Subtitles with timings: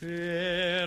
[0.00, 0.79] Ser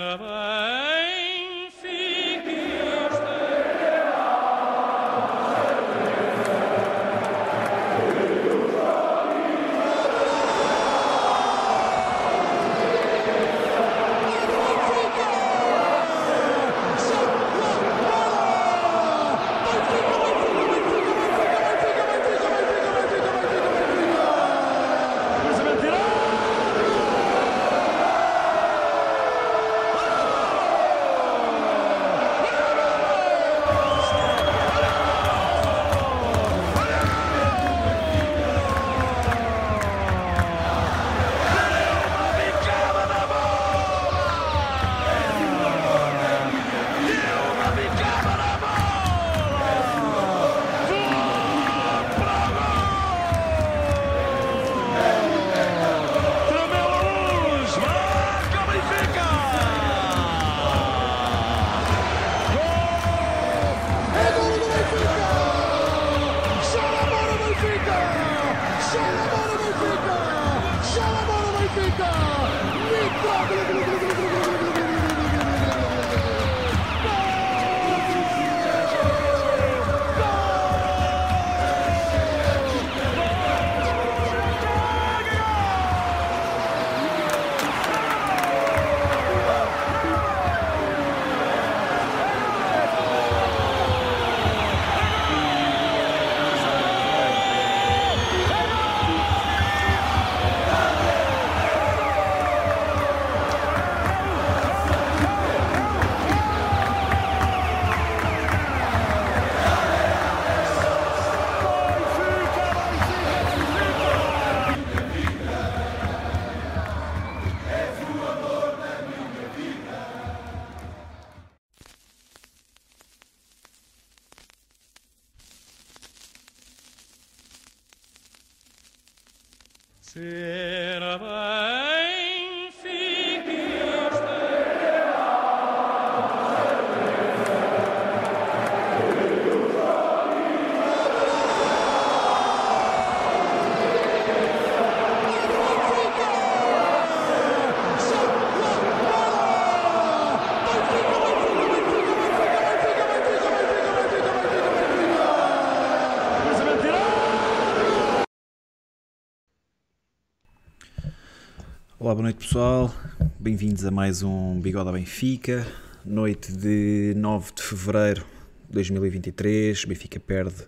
[162.03, 162.94] Olá, boa noite pessoal,
[163.40, 165.66] bem-vindos a mais um Bigode à Benfica,
[166.06, 168.25] noite de 9 de Fevereiro
[168.68, 170.68] de 2023, Benfica perde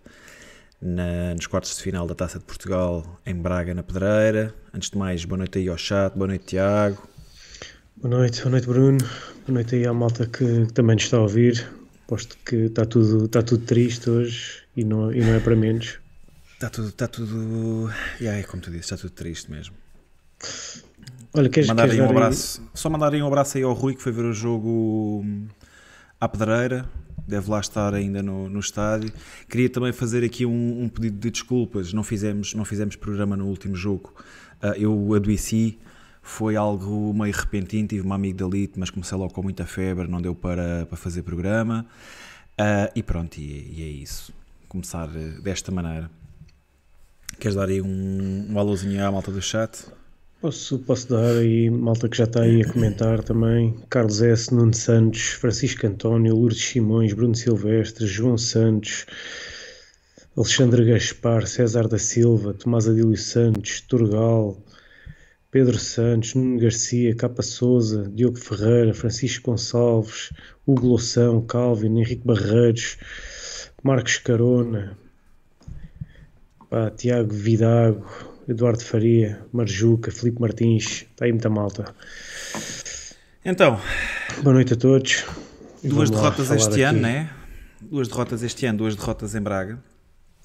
[0.81, 4.55] na- nos quartos de final da Taça de Portugal em Braga, na Pedreira.
[4.73, 7.05] Antes de mais, boa noite aí ao chat, boa noite Tiago.
[7.97, 8.97] Boa noite, boa noite Bruno.
[8.99, 11.67] Boa noite aí à malta que, que também nos está a ouvir.
[12.07, 15.99] Posto que está tudo, está tudo triste hoje e não, e não é para menos.
[16.53, 17.89] Está tudo, está tudo,
[18.21, 19.75] yeah, é como tu disse, está tudo triste mesmo.
[21.37, 23.95] Olha, queres, Mandarem queres um dar aí- abraço, só mandarem um abraço aí ao Rui
[23.95, 25.47] que foi ver o jogo hum,
[26.19, 26.87] à Pedreira,
[27.27, 29.11] deve lá estar ainda no, no estádio.
[29.49, 33.47] Queria também fazer aqui um, um pedido de desculpas, não fizemos, não fizemos programa no
[33.47, 34.13] último jogo.
[34.61, 35.77] Ah, eu adoeci,
[36.21, 40.07] foi algo meio repentino, tive um amigo da Elite, mas comecei logo com muita febre,
[40.07, 41.85] não deu para, para fazer programa.
[42.57, 44.33] Ah, e pronto, e, e é isso.
[44.69, 46.09] Começar eh, desta maneira.
[47.39, 49.85] Queres dar aí um, um alôzinho à malta do chat?
[50.41, 53.73] Posso, posso dar aí, malta que já está aí a comentar também.
[53.89, 59.05] Carlos S, Nuno Santos, Francisco António, Lourdes Simões, Bruno Silvestre, João Santos,
[60.37, 64.61] Alexandre Gaspar, César da Silva, Tomás Adílio Santos, Turgal,
[65.49, 70.33] Pedro Santos, Nuno Garcia, Capa Souza, Diogo Ferreira, Francisco Gonçalves,
[70.67, 72.97] Hugo Loção, Calvin, Henrique Barreiros,
[73.81, 74.97] Marcos Carona,
[76.69, 81.95] pá, Tiago Vidago, Eduardo Faria, Marjuca, Filipe Martins, está aí muita malta.
[83.43, 83.79] Então,
[84.43, 85.23] Boa noite a todos.
[85.83, 87.07] Duas derrotas este ano, aqui.
[87.07, 87.33] né?
[87.81, 89.79] Duas derrotas este ano, duas derrotas em Braga.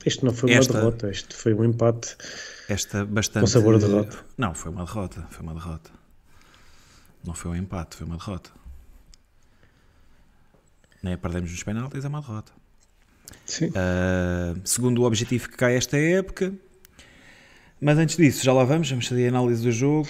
[0.05, 2.17] Este não foi Esta- uma derrota, este foi um empate.
[2.69, 3.41] Esta bastante.
[3.43, 4.19] Com sabor de derrota.
[4.38, 5.26] Não, foi uma derrota.
[5.31, 5.91] Foi uma derrota.
[7.25, 8.50] Não foi um empate, foi uma derrota.
[11.03, 12.53] Nem a perdemos nos penaltis, é uma derrota.
[13.44, 13.70] Sim.
[13.75, 16.53] Ah, segundo o objetivo que cai esta época.
[17.81, 20.09] Mas antes disso, já lá vamos, vamos fazer a análise do jogo.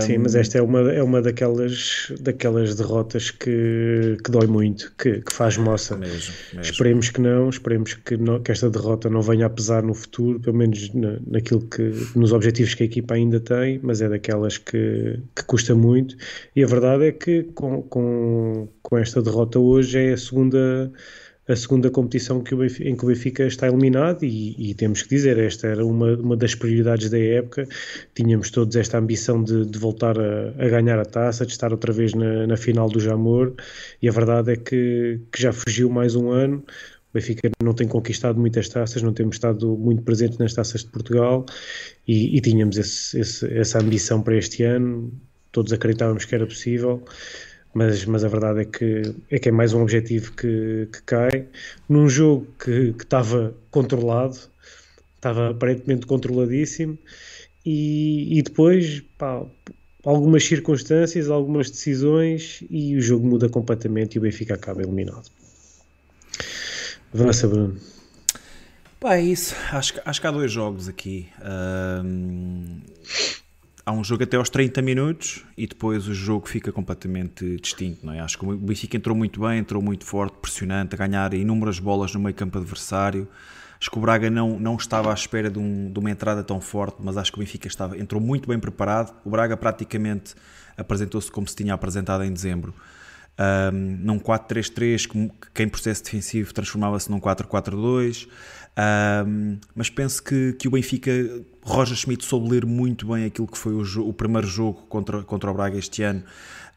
[0.00, 5.20] Sim, mas esta é uma, é uma daquelas, daquelas derrotas que, que dói muito, que,
[5.20, 5.96] que faz moça.
[5.96, 6.60] Mesmo, mesmo.
[6.60, 10.40] Esperemos que não, esperemos que, não, que esta derrota não venha a pesar no futuro,
[10.40, 14.58] pelo menos na, naquilo que, nos objetivos que a equipa ainda tem, mas é daquelas
[14.58, 16.16] que, que custa muito.
[16.56, 20.90] E a verdade é que com, com, com esta derrota hoje é a segunda
[21.48, 25.08] a segunda competição que Benfica, em que o Benfica está eliminado e, e, temos que
[25.08, 27.66] dizer, esta era uma, uma das prioridades da época,
[28.14, 31.92] tínhamos todos esta ambição de, de voltar a, a, ganhar a taça, de estar outra
[31.92, 33.54] vez na, na final do Jamor.
[34.00, 36.58] E a verdade é que, que, já fugiu mais um ano,
[37.10, 40.90] o Benfica não tem conquistado muitas taças, não temos estado muito presentes nas taças de
[40.90, 41.44] Portugal.
[42.06, 45.12] E, e tínhamos esse, esse, essa ambição para este ano,
[45.50, 47.02] todos acreditávamos que era possível
[47.74, 51.46] mas, mas a verdade é que é que é mais um objetivo que, que cai
[51.88, 54.38] num jogo que, estava controlado,
[55.16, 56.98] estava aparentemente controladíssimo
[57.64, 59.42] e, e depois pá,
[60.04, 65.30] algumas circunstâncias, algumas decisões e o jogo muda completamente e o Benfica acaba eliminado.
[67.14, 67.76] Avança, Bruno.
[68.98, 69.54] Pá, é isso.
[69.70, 71.28] Acho, acho que há dois jogos aqui.
[72.04, 72.80] Um,
[73.84, 78.04] há um jogo até aos 30 minutos e depois o jogo fica completamente distinto.
[78.04, 78.20] Não é?
[78.20, 82.14] Acho que o Benfica entrou muito bem, entrou muito forte, pressionante, a ganhar inúmeras bolas
[82.14, 83.28] no meio campo adversário.
[83.80, 86.60] Acho que o Braga não, não estava à espera de, um, de uma entrada tão
[86.60, 89.12] forte, mas acho que o Benfica estava, entrou muito bem preparado.
[89.24, 90.34] O Braga praticamente
[90.76, 92.72] apresentou-se como se tinha apresentado em dezembro.
[93.38, 98.28] Um, num 4-3-3, que quem processo defensivo transformava-se num 4-4-2.
[99.26, 101.10] Um, mas penso que, que o Benfica,
[101.64, 105.50] Roger Schmidt soube ler muito bem aquilo que foi o, o primeiro jogo contra, contra
[105.50, 106.22] o Braga este ano.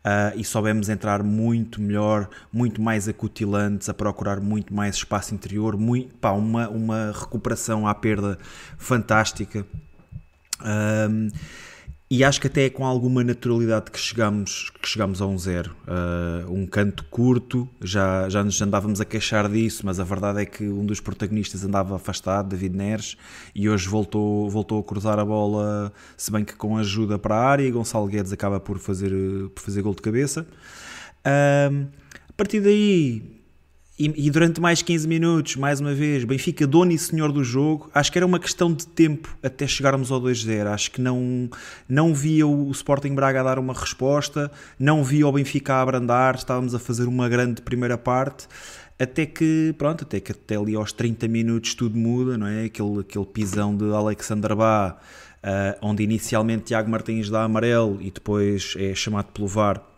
[0.05, 5.75] Uh, e soubemos entrar muito melhor, muito mais acutilantes, a procurar muito mais espaço interior,
[5.75, 8.37] muito, pá, uma, uma recuperação à perda
[8.77, 9.65] fantástica.
[10.63, 11.29] Um,
[12.09, 15.75] e acho que até é com alguma naturalidade que chegamos, que chegamos a um zero.
[15.87, 20.45] Uh, um canto curto, já, já nos andávamos a queixar disso, mas a verdade é
[20.45, 23.17] que um dos protagonistas andava afastado, David Neres,
[23.55, 27.43] e hoje voltou, voltou a cruzar a bola, se bem que com ajuda para a
[27.43, 29.11] área, e Gonçalo Guedes acaba por fazer,
[29.55, 30.45] por fazer gol de cabeça.
[31.25, 31.87] Uh,
[32.29, 33.34] a partir daí,
[33.97, 37.89] e, e, durante mais 15 minutos, mais uma vez, Benfica dono e senhor do jogo.
[37.93, 40.67] Acho que era uma questão de tempo até chegarmos ao 2-0.
[40.67, 41.49] Acho que não,
[41.87, 46.35] não via o Sporting Braga dar uma resposta, não via o Benfica a abrandar.
[46.35, 48.49] Estávamos a fazer uma grande primeira parte.
[48.99, 52.65] Até que, pronto, até que até ali aos 30 minutos tudo muda, não é?
[52.65, 54.97] Aquele, aquele pisão de Alexander Bá,
[55.41, 59.94] uh, onde inicialmente Tiago Martins dá amarelo e depois é chamado pelo VAR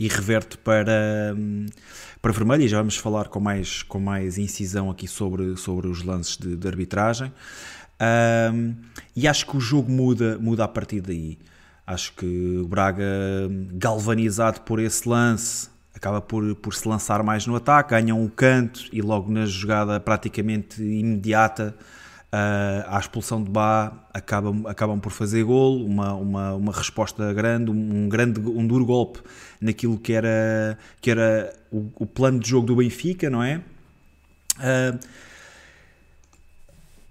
[0.00, 1.34] e reverte para.
[1.36, 1.66] Um,
[2.22, 6.02] para vermelho, e já vamos falar com mais, com mais incisão aqui sobre, sobre os
[6.02, 7.32] lances de, de arbitragem.
[8.52, 8.74] Um,
[9.16, 11.38] e acho que o jogo muda, muda a partir daí.
[11.86, 13.04] Acho que o Braga,
[13.72, 18.82] galvanizado por esse lance, acaba por, por se lançar mais no ataque, ganham um canto
[18.92, 21.74] e logo na jogada praticamente imediata
[22.32, 27.70] uh, à expulsão de Bá acabam, acabam por fazer golo, uma, uma, uma resposta grande,
[27.70, 29.20] um, grande, um duro golpe
[29.60, 33.60] naquilo que era, que era o, o plano de jogo do Benfica, não é?
[34.58, 34.98] Uh,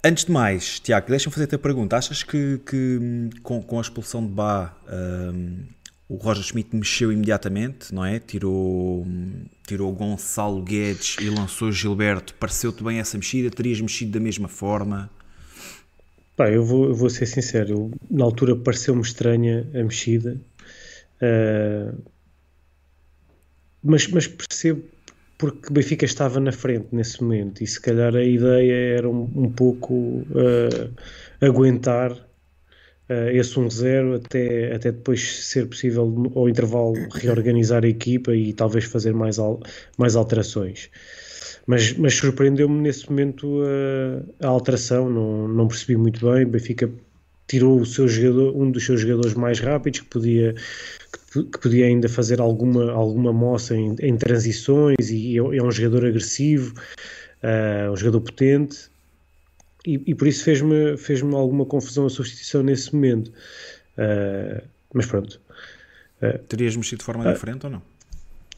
[0.04, 1.98] antes de mais, Tiago, deixa-me fazer-te a pergunta.
[1.98, 5.79] Achas que, que com, com, a expulsão de Bá uh,
[6.10, 8.20] o Roger Schmidt mexeu imediatamente, não é?
[8.20, 9.06] Tirou,
[9.66, 12.34] tirou Gonçalo Guedes e lançou Gilberto.
[12.34, 13.52] Pareceu-te bem essa mexida?
[13.52, 15.08] Terias mexido da mesma forma?
[16.36, 17.70] Pá, eu vou, eu vou ser sincero.
[17.70, 20.36] Eu, na altura pareceu-me estranha a mexida.
[21.22, 21.96] Uh,
[23.84, 24.84] mas, mas percebo
[25.38, 29.52] porque Benfica estava na frente nesse momento e se calhar a ideia era um, um
[29.52, 30.92] pouco uh,
[31.40, 32.29] aguentar
[33.10, 38.86] uh, esse 1-0 até, até depois ser possível ao intervalo reorganizar a equipa e talvez
[38.86, 39.60] fazer mais, al,
[39.98, 40.90] mais alterações.
[41.66, 46.46] Mas, mas surpreendeu-me nesse momento uh, a alteração, não, não percebi muito bem.
[46.46, 46.90] Benfica
[47.48, 50.56] tirou o seu jogador, um dos seus jogadores mais rápidos que podia
[51.32, 55.72] que, que podia ainda fazer alguma alguma moça em, em transições e é, é um
[55.72, 56.76] jogador agressivo
[57.44, 58.89] uh, um jogador potente
[59.86, 63.32] e, e por isso fez-me fez-me alguma confusão a substituição nesse momento.
[63.98, 64.62] Uh,
[64.94, 65.40] mas pronto.
[66.22, 67.82] Uh, terias mexido de forma diferente ou não?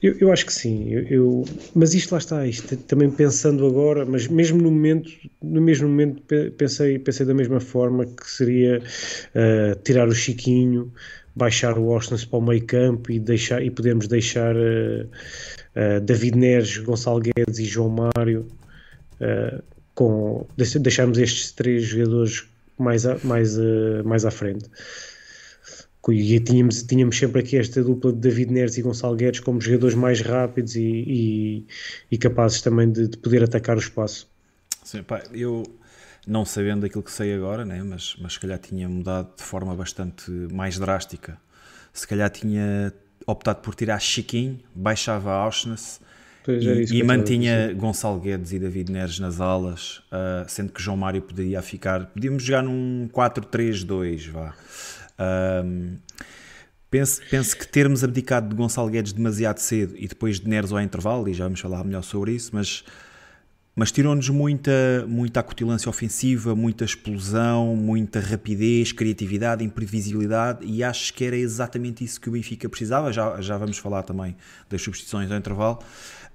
[0.01, 4.03] Eu, eu, acho que sim, eu, eu, mas isto lá está, isto também pensando agora,
[4.03, 6.23] mas mesmo no momento, no mesmo momento
[6.57, 10.91] pensei, pensei da mesma forma que seria uh, tirar o Chiquinho,
[11.35, 16.35] baixar o Austin para o meio campo e, deixar, e podemos deixar uh, uh, David
[16.35, 18.47] Neres, Gonçalo Guedes e João Mário
[20.01, 20.47] com,
[20.79, 22.47] deixarmos estes três jogadores
[22.79, 23.55] mais, a, mais,
[24.03, 24.65] mais à frente.
[26.09, 29.93] e tínhamos, tínhamos sempre aqui esta dupla de David Neres e Gonçalo Guedes como jogadores
[29.93, 31.67] mais rápidos e, e,
[32.09, 34.27] e capazes também de, de, poder atacar o espaço.
[34.83, 35.61] Sim, pá, eu
[36.25, 39.75] não sabendo aquilo que sei agora, né, mas, mas se calhar tinha mudado de forma
[39.75, 41.37] bastante mais drástica.
[41.93, 42.91] Se calhar tinha
[43.27, 45.99] optado por tirar Chiquinho, baixava Auschwitz
[46.47, 51.21] e, e mantinha Gonçalo Guedes e David Neres nas alas, uh, sendo que João Mário
[51.21, 52.07] poderia ficar.
[52.07, 54.53] Podíamos jogar num 4-3-2, vá.
[55.63, 55.97] Um,
[56.89, 60.81] penso, penso que termos abdicado de Gonçalo Guedes demasiado cedo e depois de Neres ao
[60.81, 62.83] intervalo, e já vamos falar melhor sobre isso, mas,
[63.75, 71.23] mas tirou-nos muita, muita acutilância ofensiva, muita explosão, muita rapidez, criatividade, imprevisibilidade, e acho que
[71.23, 73.13] era exatamente isso que o Benfica precisava.
[73.13, 74.35] Já, já vamos falar também
[74.67, 75.79] das substituições ao intervalo.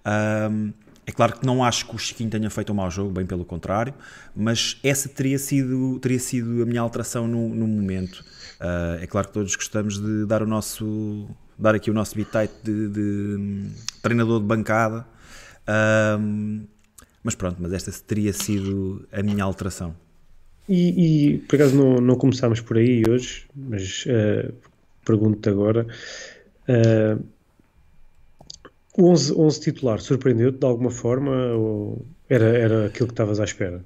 [0.07, 0.73] Um,
[1.07, 3.45] é claro que não acho que o Chiquinho tenha feito um mau jogo, bem pelo
[3.45, 3.95] contrário,
[4.35, 8.25] mas essa teria sido, teria sido a minha alteração no, no momento.
[8.61, 12.55] Uh, é claro que todos gostamos de dar o nosso dar aqui o nosso bitite
[12.63, 13.71] de, de um,
[14.03, 15.07] treinador de bancada
[15.69, 16.67] uh,
[17.23, 19.95] mas pronto, mas esta teria sido a minha alteração
[20.67, 24.55] e, e por acaso não, não começámos por aí hoje mas uh,
[25.05, 25.87] pergunto-te agora
[26.67, 27.36] o
[28.99, 33.85] 11, 11 titular surpreendeu-te de alguma forma ou era, era aquilo que estavas à espera?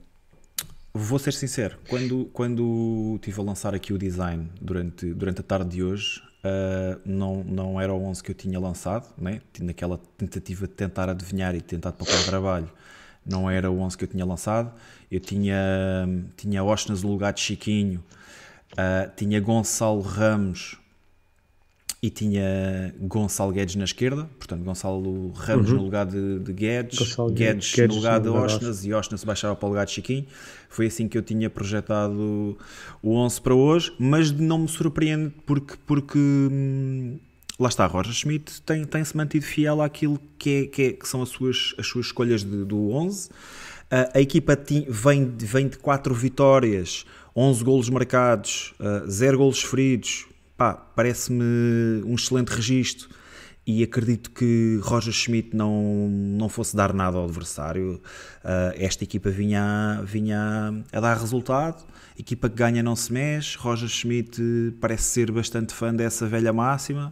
[0.92, 5.70] Vou ser sincero, quando, quando estive a lançar aqui o design durante, durante a tarde
[5.76, 9.40] de hoje, uh, não, não era o 11 que eu tinha lançado, né?
[9.60, 12.68] naquela tentativa de tentar adivinhar e tentar para o trabalho,
[13.24, 14.72] não era o 11 que eu tinha lançado.
[15.10, 15.56] Eu tinha,
[16.36, 18.02] tinha Osnas no lugar de Chiquinho,
[18.72, 20.79] uh, tinha Gonçalo Ramos
[22.02, 25.76] e tinha Gonçalo Guedes na esquerda, portanto Gonçalo Ramos uhum.
[25.76, 29.66] no lugar de, de Guedes, Guedes, Guedes, no lugar de Osnas e Osnas baixava para
[29.66, 30.26] o lugar de Chiquinho.
[30.70, 32.56] Foi assim que eu tinha projetado
[33.02, 37.18] o 11 para hoje, mas não me surpreende porque, porque hum,
[37.58, 41.20] lá está, Roger Schmidt tem, tem-se mantido fiel àquilo que, é, que, é, que são
[41.20, 43.28] as suas, as suas escolhas de, do 11.
[43.28, 43.32] Uh,
[44.14, 47.04] a equipa vem, vem de 4 vitórias,
[47.36, 50.29] 11 golos marcados, uh, 0 golos feridos,
[50.60, 53.08] pá, parece-me um excelente registro
[53.66, 57.94] e acredito que Roger Schmidt não, não fosse dar nada ao adversário.
[58.44, 61.82] Uh, esta equipa vinha, vinha a dar resultado,
[62.18, 63.56] equipa que ganha não se mexe.
[63.56, 64.38] Roger Schmidt
[64.82, 67.10] parece ser bastante fã dessa velha máxima,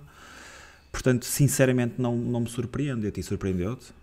[0.93, 3.07] portanto, sinceramente, não, não me surpreende.
[3.07, 3.95] A ti surpreendeu-te?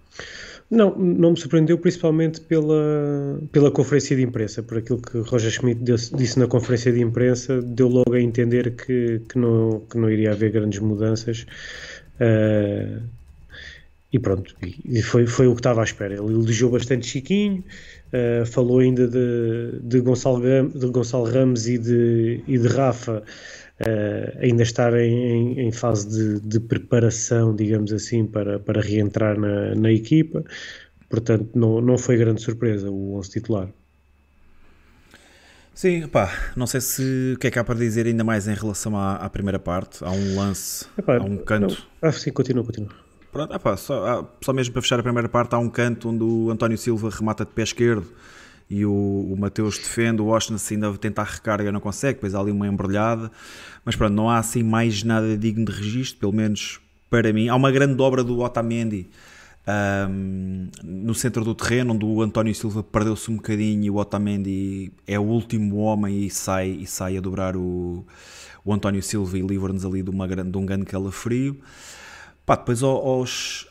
[0.70, 5.82] Não, não me surpreendeu principalmente pela, pela conferência de imprensa, por aquilo que Roger Schmidt
[5.84, 10.32] disse na conferência de imprensa, deu logo a entender que, que, não, que não iria
[10.32, 11.46] haver grandes mudanças.
[12.20, 13.00] Uh,
[14.12, 14.56] e pronto,
[14.86, 16.16] e foi, foi o que estava à espera.
[16.16, 17.64] Ele elogiou bastante Chiquinho,
[18.12, 23.22] uh, falou ainda de, de, Gonçalo, de Gonçalo Ramos e de, e de Rafa
[23.82, 29.76] uh, ainda estar em, em fase de, de, preparação, digamos assim, para, para reentrar na,
[29.76, 30.44] na equipa.
[31.10, 33.70] Portanto, não, não foi grande surpresa o 11 titular.
[35.74, 38.54] Sim, pá, não sei se o que é que há para dizer ainda mais em
[38.54, 40.04] relação à, à primeira parte.
[40.04, 41.76] Há um lance, epá, há um canto.
[42.02, 42.10] Não.
[42.10, 42.90] Ah, sim, continua, continua.
[43.30, 46.50] Pronto, epá, só, só mesmo para fechar a primeira parte, há um canto onde o
[46.50, 48.08] António Silva remata de pé esquerdo
[48.70, 52.52] e o, o Mateus defende, o Washington ainda tentar recarga não consegue, depois há ali
[52.52, 53.32] uma embrulhada,
[53.84, 56.80] mas pronto, não há assim mais nada digno de registro, pelo menos
[57.10, 57.48] para mim.
[57.48, 59.08] Há uma grande dobra do Otamendi
[60.10, 64.92] um, no centro do terreno, onde o António Silva perdeu-se um bocadinho e o Otamendi
[65.08, 68.06] é o último homem e sai, e sai a dobrar o,
[68.64, 71.60] o António Silva e livra-nos ali de, uma de um grande calafrio.
[72.46, 73.68] Pá, depois aos,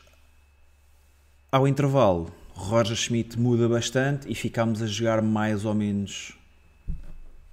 [1.51, 6.39] ao intervalo Roger Schmidt muda bastante e ficamos a jogar mais ou menos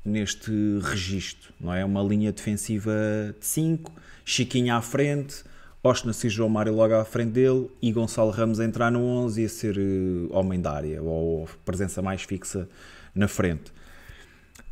[0.06, 1.84] neste registro, não é?
[1.84, 2.92] Uma linha defensiva
[3.40, 3.92] de 5,
[4.24, 5.44] Chiquinho à frente,
[5.84, 9.42] Osna e João Mário logo à frente dele e Gonçalo Ramos a entrar no 11
[9.42, 12.70] e a ser uh, homem da área ou presença mais fixa
[13.16, 13.74] na frente.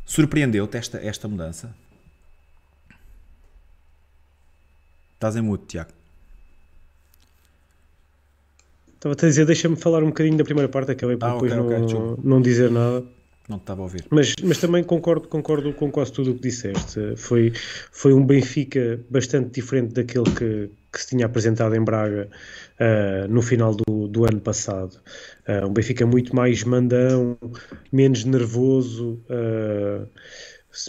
[0.06, 1.74] Surpreendeu-te esta, esta mudança?
[5.14, 5.99] Estás em mudo, Tiago.
[9.00, 11.78] Estava a dizer, deixa-me falar um bocadinho da primeira parte, acabei por ah, depois okay,
[11.78, 13.02] não, okay, não dizer nada.
[13.48, 14.04] Não te estava a ouvir.
[14.10, 17.16] Mas, mas também concordo, concordo com quase tudo o que disseste.
[17.16, 17.50] Foi,
[17.90, 22.28] foi um Benfica bastante diferente daquele que, que se tinha apresentado em Braga
[22.78, 25.00] uh, no final do, do ano passado.
[25.48, 27.38] Uh, um Benfica muito mais mandão,
[27.90, 30.06] menos nervoso, uh,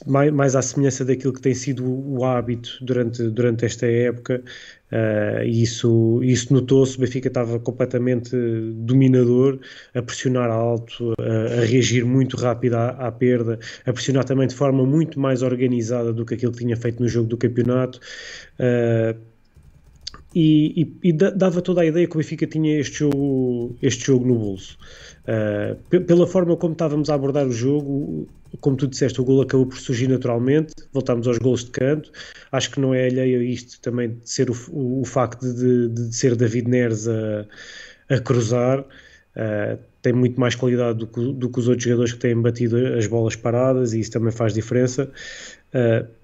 [0.05, 4.43] mais, mais à semelhança daquilo que tem sido o hábito durante, durante esta época,
[4.91, 6.97] uh, isso, isso notou-se.
[6.97, 8.35] O Benfica estava completamente
[8.75, 9.59] dominador,
[9.93, 14.55] a pressionar alto, a, a reagir muito rápido à, à, perda, a pressionar também de
[14.55, 17.99] forma muito mais organizada do que aquilo que tinha feito no jogo do campeonato.
[18.59, 19.30] Uh,
[20.33, 24.25] e, e, e, dava toda a ideia que o Benfica tinha este jogo, este jogo
[24.25, 24.77] no bolso.
[25.21, 28.27] Uh, pela forma como estávamos a abordar o jogo,
[28.59, 32.11] como tu disseste, o gol acabou por surgir naturalmente, voltámos aos gols de canto.
[32.51, 35.89] Acho que não é alheio a isto também de ser o, o, o facto de,
[35.89, 37.45] de, ser David Neres a,
[38.09, 38.79] a cruzar.
[38.79, 42.75] Uh, tem muito mais qualidade do que, do que, os outros jogadores que têm batido
[42.97, 45.09] as bolas paradas e isso também faz diferença.
[45.73, 46.20] Uh,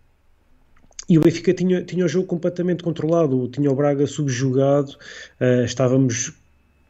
[1.09, 4.91] e o Benfica tinha, tinha o jogo completamente controlado, tinha o Braga subjugado,
[5.39, 6.33] uh, estávamos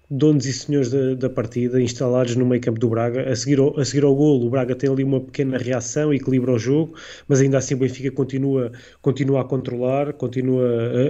[0.09, 3.29] donos e senhores da, da, partida, instalados no meio campo do Braga.
[3.29, 6.53] A seguir, ao, a seguir ao golo, o Braga tem ali uma pequena reação, equilibra
[6.53, 6.95] o jogo,
[7.27, 8.71] mas ainda assim o Benfica continua,
[9.01, 10.65] continua a controlar, continua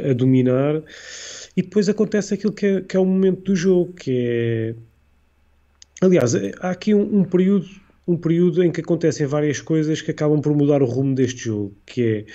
[0.07, 0.81] a, a dominar.
[1.55, 4.75] E depois acontece aquilo que é, que é, o momento do jogo, que é.
[6.01, 7.67] Aliás, há aqui um, um período
[8.07, 11.75] um período em que acontecem várias coisas que acabam por mudar o rumo deste jogo,
[11.85, 12.25] que é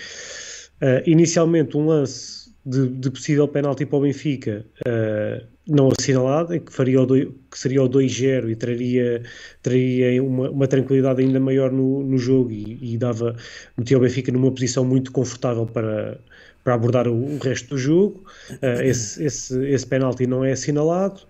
[0.82, 6.72] uh, inicialmente um lance de, de possível penalti para o Benfica uh, não assinalado, que,
[6.72, 9.22] faria o do, que seria o 2-0 e traria,
[9.62, 13.36] traria uma, uma, tranquilidade ainda maior no, no jogo e, e, dava,
[13.76, 16.18] metia o Benfica numa posição muito confortável para,
[16.64, 18.24] para abordar o, o resto do jogo.
[18.50, 21.20] Uh, esse, esse, esse penalti não é assinalado.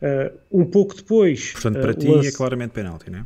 [0.00, 1.52] Uh, um pouco depois.
[1.52, 2.28] Portanto, para ti lance...
[2.28, 3.24] é claramente penalti, não é?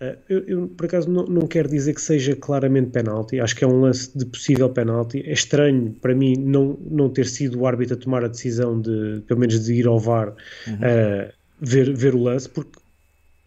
[0.00, 3.62] Eh, eu, eu, por acaso, não, não quero dizer que seja claramente penalti, acho que
[3.62, 5.22] é um lance de possível penalti.
[5.26, 9.22] É estranho para mim não, não ter sido o árbitro a tomar a decisão de,
[9.26, 10.34] pelo menos, de ir ao VAR
[10.66, 10.74] uhum.
[10.74, 12.78] uh, ver, ver o lance, porque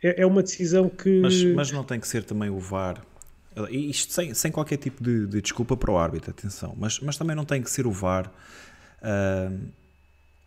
[0.03, 1.21] é, é uma decisão que.
[1.21, 3.01] Mas, mas, não tem que ser também o VAR.
[3.69, 7.35] Isto sem, sem qualquer tipo de, de desculpa para o árbitro, atenção, mas, mas também
[7.35, 8.31] não tem que ser o VAR
[9.01, 9.59] uh,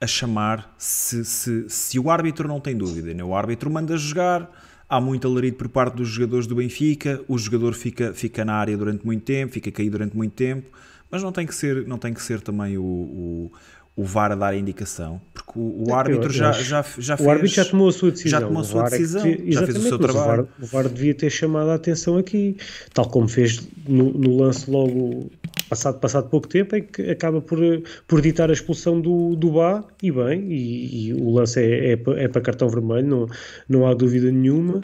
[0.00, 3.14] a chamar se, se, se o árbitro não tem dúvida.
[3.14, 3.22] Né?
[3.22, 4.50] O árbitro manda jogar
[4.88, 8.76] há muito alarido por parte dos jogadores do Benfica, o jogador fica, fica na área
[8.76, 10.70] durante muito tempo, fica caído durante muito tempo,
[11.10, 13.52] mas não tem que ser, não tem que ser também o, o,
[13.96, 17.26] o VAR a dar a indicação, porque o, o árbitro já, já, já fez.
[17.26, 18.40] O árbitro já tomou a sua decisão.
[18.40, 20.42] Já tomou a sua é decisão, que, já fez o seu trabalho.
[20.42, 22.56] O VAR, o VAR, devia ter chamado a atenção aqui,
[22.92, 25.30] tal como fez no, no lance logo
[25.68, 27.58] passado, passado pouco tempo, em que acaba por,
[28.06, 31.92] por ditar a expulsão do, do Bá, e bem, e, e o lance é, é,
[31.92, 33.26] é, para cartão vermelho, não,
[33.68, 34.82] não há dúvida nenhuma.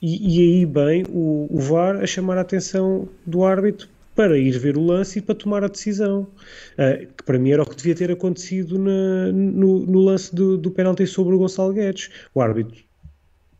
[0.00, 4.58] E, e aí, bem, o, o VAR a chamar a atenção do árbitro para ir
[4.58, 6.26] ver o lance e para tomar a decisão.
[6.72, 10.58] Uh, que para mim era o que devia ter acontecido na, no, no, lance do,
[10.58, 12.10] do penalti sobre o Gonçalo Guedes.
[12.34, 12.82] O árbitro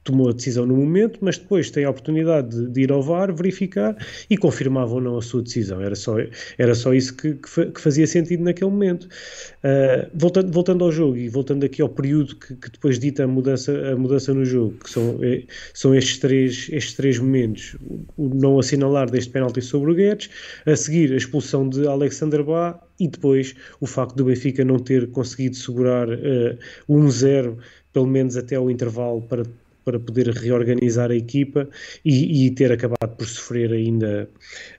[0.05, 3.33] tomou a decisão no momento, mas depois tem a oportunidade de, de, ir ao VAR,
[3.33, 3.97] verificar
[4.29, 5.81] e confirmava ou não a sua decisão.
[5.81, 6.17] Era só,
[6.59, 9.05] era só isso que, que fazia sentido naquele momento.
[9.05, 13.27] Uh, voltando, voltando ao jogo e voltando aqui ao período que, que, depois dita a
[13.29, 17.77] mudança, a mudança no jogo, que são, é, são estes, três, estes três momentos:
[18.17, 20.31] o não assinalar deste penalti sobre o Guedes,
[20.67, 25.11] a seguir a expulsão de Alexander Bá e depois o facto do Benfica não ter
[25.11, 27.57] conseguido segurar uh, 1-0
[27.93, 29.45] pelo menos até o intervalo para
[29.85, 31.69] para poder reorganizar a equipa
[32.05, 34.29] e, e, ter acabado por sofrer ainda,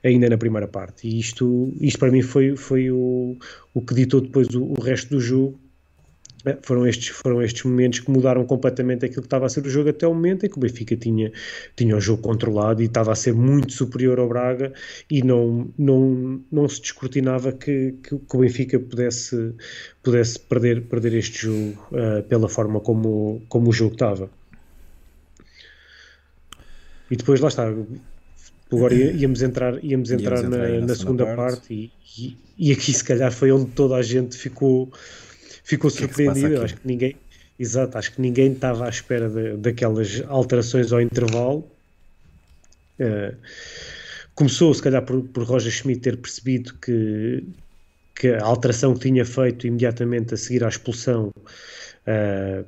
[0.02, 1.06] ainda na primeira parte.
[1.06, 3.36] E isto, isto para mim foi, foi o,
[3.72, 5.60] o que ditou depois o, o resto do jogo.
[6.46, 9.70] É, foram estes, foram estes momentos que mudaram completamente aquilo que estava a ser o
[9.70, 11.32] jogo até o momento em que o Benfica tinha,
[11.74, 14.72] tinha o jogo controlado e estava a ser muito superior ao Braga
[15.10, 19.54] e não, não, não se descortinava que, que, que o Benfica pudesse,
[20.02, 24.28] pudesse perder, perder este jogo uh, pela forma como, como o jogo estava.
[27.10, 27.72] E depois lá está.
[28.72, 32.36] Agora íamos entrar, íamos entrar, íamos entrar na, na, na, segunda, segunda parte, parte e,
[32.58, 34.90] e, aqui se calhar foi onde toda a gente ficou,
[35.62, 36.56] ficou que surpreendido.
[36.56, 37.16] É acho que ninguém,
[37.58, 41.68] exato, acho que ninguém estava à espera de, daquelas alterações ao intervalo.
[42.98, 43.36] Uh,
[44.34, 47.44] começou se calhar por, por Roger Schmidt ter percebido que,
[48.14, 51.32] que a alteração que tinha feito imediatamente a seguir à expulsão
[52.06, 52.64] uh,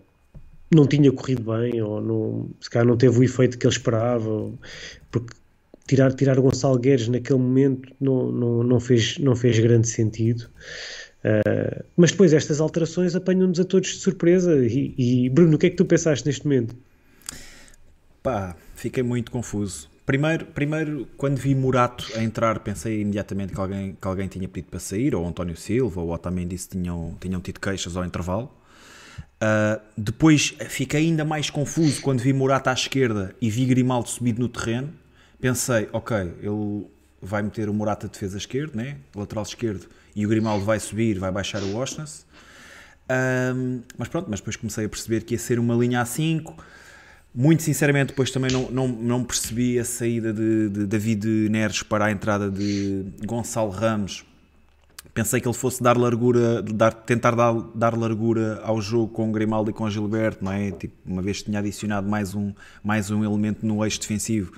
[0.75, 4.53] não tinha corrido bem, ou não, se calhar não teve o efeito que ele esperava,
[5.11, 5.35] porque
[5.87, 10.49] tirar, tirar Gonçalo Guedes naquele momento não, não, não, fez, não fez grande sentido.
[11.25, 14.57] Uh, mas depois estas alterações apanham-nos a todos de surpresa.
[14.67, 16.77] E, e, Bruno, o que é que tu pensaste neste momento?
[18.23, 19.89] Pá, fiquei muito confuso.
[20.05, 24.71] Primeiro, primeiro quando vi Murato a entrar, pensei imediatamente que alguém, que alguém tinha pedido
[24.71, 28.49] para sair, ou António Silva, ou Otamendi se tinham, tinham tido queixas ao intervalo.
[29.37, 34.41] Uh, depois fiquei ainda mais confuso quando vi Morata à esquerda e vi Grimaldo subido
[34.41, 34.93] no terreno.
[35.41, 36.87] Pensei, ok, ele
[37.21, 38.97] vai meter o Morata de defesa esquerdo, né?
[39.15, 42.25] lateral esquerdo, e o Grimaldo vai subir, vai baixar o Oshness.
[43.97, 46.55] Mas pronto, mas depois comecei a perceber que ia ser uma linha A5.
[47.35, 52.07] Muito sinceramente, depois também não, não, não percebi a saída de, de David Neres para
[52.07, 54.25] a entrada de Gonçalo Ramos.
[55.17, 59.33] Pensei que ele fosse dar largura, dar, tentar dar, dar largura ao jogo com o
[59.33, 60.71] Grimaldo e com o Gilberto, não é?
[60.71, 62.53] Tipo, uma vez que tinha adicionado mais um,
[62.85, 64.53] mais um elemento no eixo defensivo,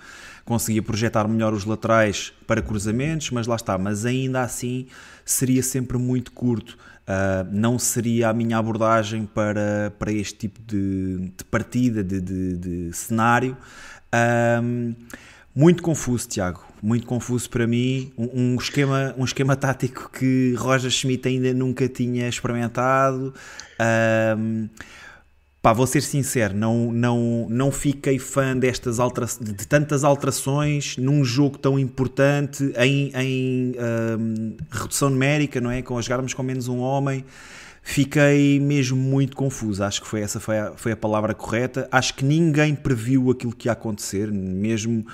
[0.44, 3.78] conseguia projetar melhor os laterais para cruzamentos, mas lá está.
[3.78, 4.88] Mas ainda assim
[5.24, 6.76] seria sempre muito curto.
[7.06, 12.56] Uh, não seria a minha abordagem para, para este tipo de, de partida, de, de,
[12.56, 13.56] de cenário.
[14.60, 14.92] Um,
[15.54, 16.67] muito confuso, Tiago.
[16.82, 18.12] Muito confuso para mim.
[18.16, 23.34] Um, um, esquema, um esquema tático que Roger Schmidt ainda nunca tinha experimentado.
[24.38, 24.68] Um,
[25.60, 31.24] Pá, vou ser sincero, não, não, não fiquei fã destas altera de tantas alterações num
[31.24, 33.74] jogo tão importante em, em
[34.18, 35.82] um, redução numérica, não é?
[35.82, 37.24] Com a jogarmos com menos um homem.
[37.82, 39.82] Fiquei mesmo muito confuso.
[39.82, 41.88] Acho que foi essa foi a, foi a palavra correta.
[41.90, 45.06] Acho que ninguém previu aquilo que ia acontecer, mesmo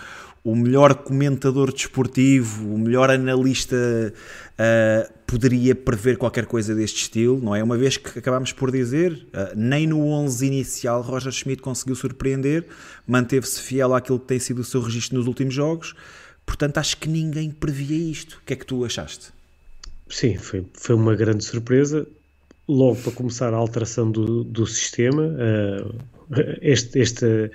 [0.45, 7.57] o melhor comentador desportivo, o melhor analista uh, poderia prever qualquer coisa deste estilo, não
[7.57, 7.63] é?
[7.63, 12.67] Uma vez que acabámos por dizer, uh, nem no 11 inicial Roger Schmidt conseguiu surpreender,
[13.07, 15.95] manteve-se fiel àquilo que tem sido o seu registro nos últimos jogos,
[16.45, 18.35] portanto acho que ninguém previa isto.
[18.35, 19.33] O que é que tu achaste?
[20.11, 22.07] Sim, foi, foi uma grande surpresa.
[22.69, 25.95] Logo para começar a alteração do, do sistema, uh,
[26.61, 27.51] este, este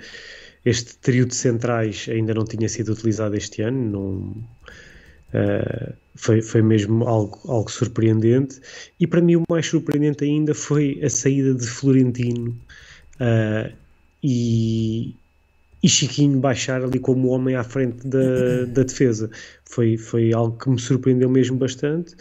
[0.64, 4.16] este trio de centrais ainda não tinha sido utilizado este ano, não,
[5.34, 8.60] uh, foi, foi mesmo algo, algo surpreendente.
[8.98, 12.50] E para mim o mais surpreendente ainda foi a saída de Florentino
[13.20, 13.72] uh,
[14.22, 15.14] e,
[15.82, 19.30] e Chiquinho baixar ali como homem à frente da, da defesa.
[19.64, 22.14] Foi, foi algo que me surpreendeu mesmo bastante.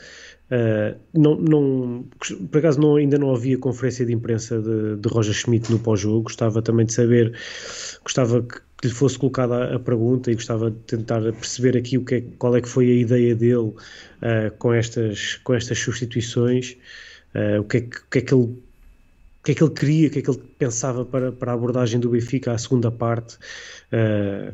[0.49, 2.05] Uh, não, não,
[2.51, 6.23] por acaso não, ainda não havia conferência de imprensa de, de Roger Schmidt no pós-jogo,
[6.23, 7.33] gostava também de saber,
[8.03, 12.05] gostava que, lhe fosse colocada a, a, pergunta e gostava de tentar perceber aqui o
[12.05, 13.75] que é, qual é que foi a ideia dele uh,
[14.57, 16.77] com, estas, com estas substituições,
[17.35, 18.43] uh, o, que é que, o que é que ele
[19.39, 21.55] o que é que ele queria, o que é que ele pensava para, para a
[21.55, 23.37] abordagem do Benfica à segunda parte.
[23.93, 24.53] Uh,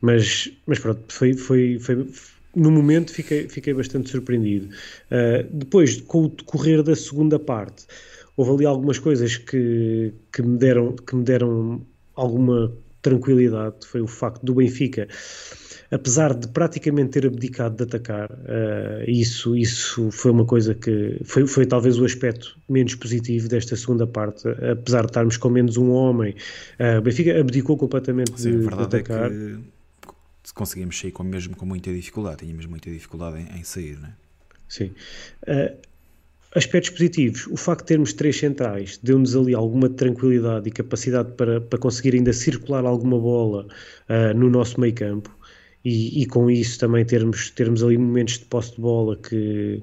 [0.00, 2.06] mas, mas pronto, foi, foi, foi,
[2.54, 4.68] no momento fiquei, fiquei bastante surpreendido.
[5.10, 7.86] Uh, depois, com o decorrer da segunda parte,
[8.36, 13.86] houve ali algumas coisas que, que, me, deram, que me deram alguma tranquilidade.
[13.86, 15.06] Foi o facto do Benfica,
[15.90, 21.46] apesar de praticamente ter abdicado de atacar, uh, isso, isso foi uma coisa que foi,
[21.46, 24.48] foi talvez o aspecto menos positivo desta segunda parte.
[24.48, 26.34] Apesar de estarmos com menos um homem,
[26.80, 29.30] uh, o Benfica abdicou completamente Sim, de, de atacar.
[29.30, 29.73] É que
[30.54, 34.12] conseguimos sair com, mesmo com muita dificuldade, tínhamos muita dificuldade em, em sair, não é?
[34.68, 34.92] Sim.
[35.42, 35.76] Uh,
[36.54, 41.60] aspectos positivos, o facto de termos três centrais deu-nos ali alguma tranquilidade e capacidade para,
[41.60, 43.66] para conseguir ainda circular alguma bola
[44.08, 45.36] uh, no nosso meio campo
[45.84, 49.82] e, e, com isso também termos, termos ali momentos de posse de bola que,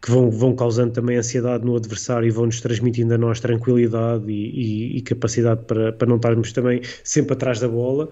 [0.00, 4.94] que vão, vão causando também ansiedade no adversário e vão-nos transmitindo a nós tranquilidade e,
[4.94, 8.10] e, e capacidade para, para não estarmos também sempre atrás da bola.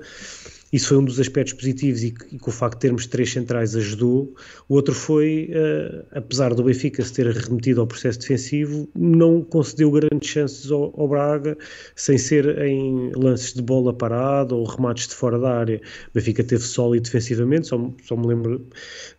[0.72, 3.77] Isso foi um dos aspectos positivos e que, e o facto de termos três centrais
[3.77, 4.35] ajudou.
[4.68, 9.90] O outro foi, uh, apesar do Benfica se ter remetido ao processo defensivo, não concedeu
[9.92, 11.57] grandes chances ao, ao, Braga,
[11.94, 15.81] sem ser em lances de bola parada ou remates de fora da área.
[16.11, 18.66] O Benfica teve sólido defensivamente, só, só me lembro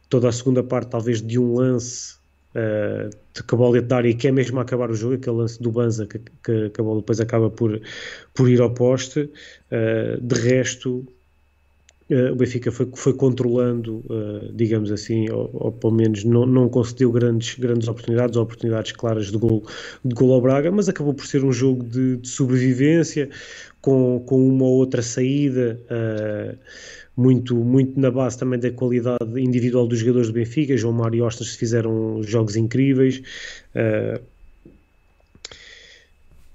[0.09, 2.16] toda a segunda parte, talvez de um lance
[2.53, 5.71] de que a bola da área, que é mesmo acabar o jogo, aquele lance do
[5.71, 7.79] Banza que, que, que a bola depois acaba por,
[8.33, 9.29] por ir ao poste.
[9.71, 11.05] Uh, de resto,
[12.09, 16.69] Uh, o Benfica foi, foi controlando, uh, digamos assim, ou, ou, pelo menos não, não
[16.69, 19.65] concedeu grandes, grandes oportunidades, oportunidades claras de gol,
[20.05, 23.29] de gol ao Braga, mas acabou por ser um jogo de, de sobrevivência,
[23.81, 25.81] com, com uma ou outra saída,
[27.17, 30.77] muito, muito na base também da qualidade individual dos jogadores do Benfica.
[30.77, 33.21] João Mário e Ostas fizeram jogos incríveis.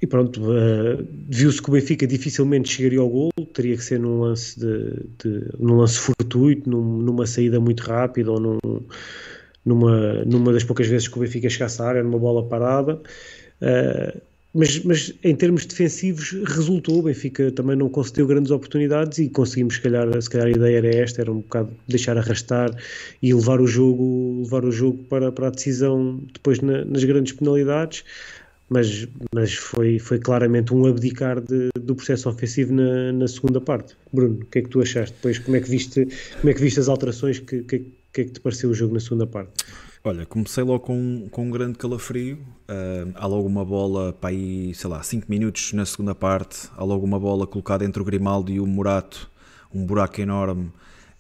[0.03, 4.21] E pronto, uh, viu-se que o Benfica dificilmente chegaria ao gol, teria que ser num
[4.21, 8.59] lance, de, de num lance fortuito, num, numa saída muito rápida ou num,
[9.65, 13.01] numa, numa das poucas vezes que o Benfica chegasse à área, numa bola parada.
[13.61, 14.21] Uh,
[14.55, 19.75] mas, mas, em termos defensivos resultou, o Benfica também não concedeu grandes oportunidades e conseguimos,
[19.77, 22.71] se calhar, se calhar a ideia era esta, era um bocado deixar arrastar
[23.23, 27.33] e levar o jogo, levar o jogo para, para a decisão depois na, nas grandes
[27.33, 28.05] penalidades
[28.73, 33.95] mas, mas foi, foi claramente um abdicar de, do processo ofensivo na, na, segunda parte.
[34.11, 35.39] Bruno, o que é que tu achaste depois?
[35.39, 36.09] Como é que viste,
[36.41, 37.39] como é que viste as alterações?
[37.39, 39.53] Que, que, que é que te pareceu o jogo na segunda parte?
[40.05, 42.39] Olha, comecei logo com, com um grande calafrio.
[42.69, 46.69] Uh, há logo uma bola para aí, sei lá, 5 minutos na segunda parte.
[46.77, 49.31] Há logo uma bola colocada entre o Grimaldo e o Murato,
[49.73, 50.73] um buraco enorme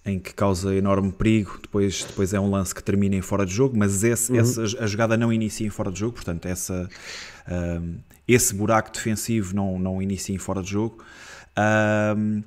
[0.04, 1.60] em que causa enorme perigo.
[1.62, 4.40] Depois, depois é um lance que termina em fora de jogo, mas esse, uhum.
[4.40, 6.88] essa, a jogada não inicia em fora de jogo, portanto, essa,
[7.46, 7.94] uh,
[8.26, 11.04] esse buraco defensivo não, não inicia em fora de jogo.
[11.52, 12.42] Uh,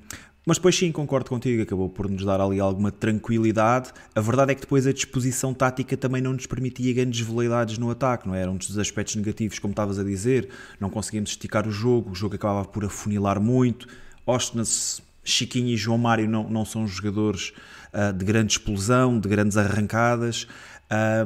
[0.46, 3.90] mas depois sim, concordo contigo, acabou por nos dar ali alguma tranquilidade.
[4.14, 7.90] A verdade é que depois a disposição tática também não nos permitia grandes veleidades no
[7.90, 8.42] ataque, não é?
[8.42, 12.14] Era um dos aspectos negativos, como estavas a dizer, não conseguíamos esticar o jogo, o
[12.14, 13.88] jogo acabava por afunilar muito.
[14.24, 17.52] Ostnas, Chiquinho e João Mário não, não são jogadores
[17.92, 20.46] uh, de grande explosão, de grandes arrancadas.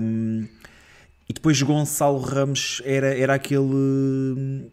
[0.01, 0.49] Um,
[1.29, 4.71] e depois Gonçalo Ramos era, era aquele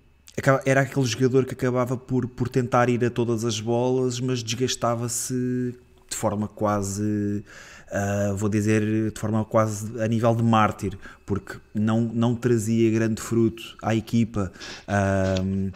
[0.66, 5.34] era aquele jogador que acabava por, por tentar ir a todas as bolas, mas desgastava-se
[6.10, 7.44] de forma quase,
[7.92, 13.22] uh, vou dizer, de forma quase a nível de mártir, porque não, não trazia grande
[13.22, 14.52] fruto à equipa.
[14.88, 15.72] Uh,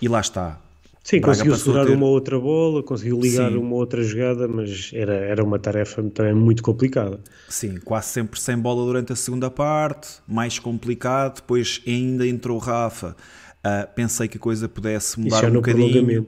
[0.00, 0.58] e lá está.
[1.04, 1.96] Sim, Braga conseguiu segurar ter...
[1.96, 3.56] uma outra bola, conseguiu ligar Sim.
[3.56, 7.18] uma outra jogada, mas era, era uma tarefa também muito complicada.
[7.48, 11.36] Sim, quase sempre sem bola durante a segunda parte, mais complicado.
[11.36, 13.16] Depois ainda entrou Rafa
[13.64, 16.26] Uh, pensei que a coisa pudesse mudar um bocadinho.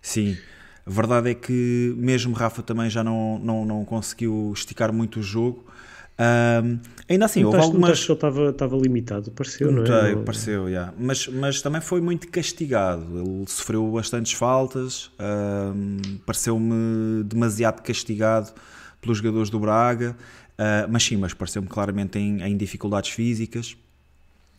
[0.00, 0.36] Sim,
[0.84, 5.22] a verdade é que mesmo Rafa também já não, não, não conseguiu esticar muito o
[5.22, 5.64] jogo.
[6.12, 7.98] Uh, ainda assim, houve algumas.
[7.98, 10.16] ele estava, estava limitado, pareceu, não é?
[10.16, 10.92] Pareceu, yeah.
[10.98, 13.04] mas, mas também foi muito castigado.
[13.18, 18.52] Ele sofreu bastantes faltas, uh, pareceu-me demasiado castigado
[19.00, 20.16] pelos jogadores do Braga,
[20.58, 23.76] uh, mas sim, mas pareceu-me claramente em, em dificuldades físicas.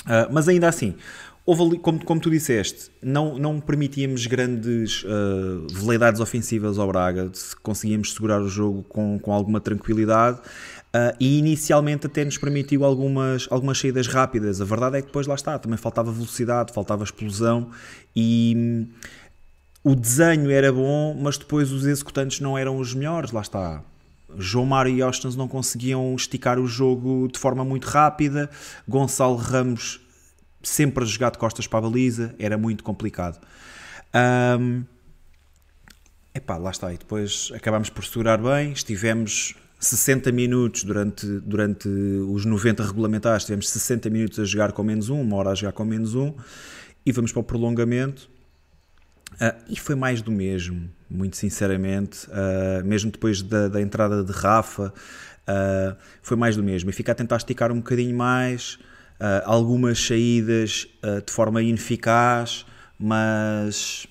[0.05, 0.95] Uh, mas ainda assim,
[1.45, 8.13] houve como, como tu disseste, não, não permitíamos grandes uh, veleidades ofensivas ao Braga, conseguíamos
[8.13, 10.39] segurar o jogo com, com alguma tranquilidade.
[10.95, 14.61] Uh, e inicialmente até nos permitiu algumas, algumas saídas rápidas.
[14.61, 17.71] A verdade é que depois lá está, também faltava velocidade, faltava explosão
[18.15, 18.87] e hum,
[19.83, 23.31] o desenho era bom, mas depois os executantes não eram os melhores.
[23.31, 23.83] Lá está,
[24.37, 28.47] João Mário e Austin não conseguiam esticar o jogo de forma muito rápida.
[28.87, 29.99] Gonçalo Ramos
[30.63, 33.39] sempre a jogar de costas para a baliza, era muito complicado.
[34.59, 34.83] Um,
[36.33, 42.45] epá, lá está, e depois acabámos por segurar bem, estivemos 60 minutos durante, durante os
[42.45, 45.83] 90 regulamentares, tivemos 60 minutos a jogar com menos um, uma hora a jogar com
[45.83, 46.33] menos um,
[47.05, 48.31] e vamos para o prolongamento.
[49.33, 54.31] Uh, e foi mais do mesmo, muito sinceramente, uh, mesmo depois da, da, entrada de
[54.31, 56.91] Rafa, uh, foi mais do mesmo.
[56.91, 58.77] E fica a tentar esticar um bocadinho mais,
[59.23, 62.65] uh, algumas saídas uh, de forma ineficaz,
[62.99, 64.05] mas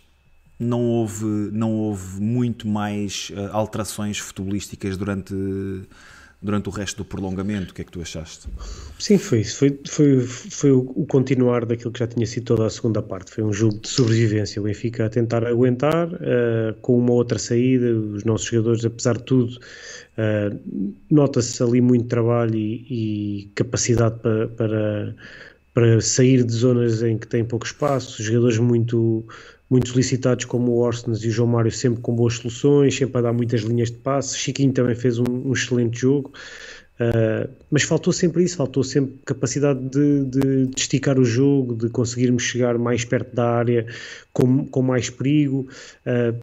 [0.58, 5.34] não houve, não houve muito mais uh, alterações futebolísticas durante,
[6.40, 7.72] durante o resto do prolongamento.
[7.72, 8.48] O que é que tu achaste?
[8.98, 9.58] Sim, foi isso.
[9.58, 13.32] Foi, foi, foi o, continuar daquilo que já tinha sido toda a segunda parte.
[13.32, 14.62] Foi um jogo de sobrevivência.
[14.62, 16.08] O Benfica a tentar aguentar,
[16.80, 17.92] com uma outra saída.
[17.92, 19.58] Os nossos jogadores, apesar de tudo,
[20.18, 20.60] uh,
[21.10, 25.16] nota-se ali muito trabalho e, e capacidade para, para,
[25.74, 28.22] para, sair de zonas em que tem pouco espaço.
[28.22, 29.26] Jogadores muito
[29.70, 33.22] muito solicitados como o Orsnes e o João Mário sempre com boas soluções, sempre a
[33.22, 34.36] dar muitas linhas de passe.
[34.36, 36.30] Chiquinho também fez um, um excelente jogo.
[37.00, 41.88] Uh, mas faltou sempre isso, faltou sempre capacidade de, de, de, esticar o jogo, de
[41.88, 43.86] conseguirmos chegar mais perto da área
[44.30, 45.66] com, com mais perigo.
[46.06, 46.38] Uh,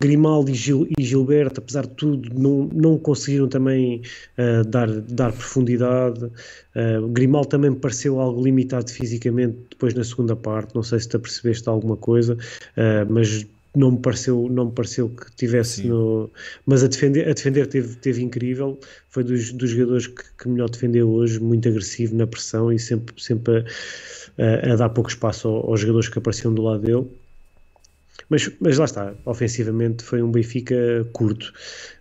[0.00, 4.02] Grimaldo e, Gil, e, Gilberto, apesar de tudo, não, não conseguiram também
[4.38, 6.24] uh, dar, dar profundidade.
[6.24, 10.74] Uh, Grimaldo também me pareceu algo limitado fisicamente depois na segunda parte.
[10.74, 15.08] Não sei se te apercebeste alguma coisa, uh, mas não me pareceu, não me pareceu
[15.08, 16.30] que tivesse no.
[16.66, 18.78] Mas a defender, a defender teve, teve incrível.
[19.08, 23.14] Foi dos, dos jogadores que, que melhor defendeu hoje, muito agressivo na pressão e sempre,
[23.20, 23.64] sempre
[24.38, 27.06] a, a, a dar pouco espaço aos jogadores que apareciam do lado dele.
[28.30, 31.52] Mas, mas lá está, ofensivamente foi um Benfica curto.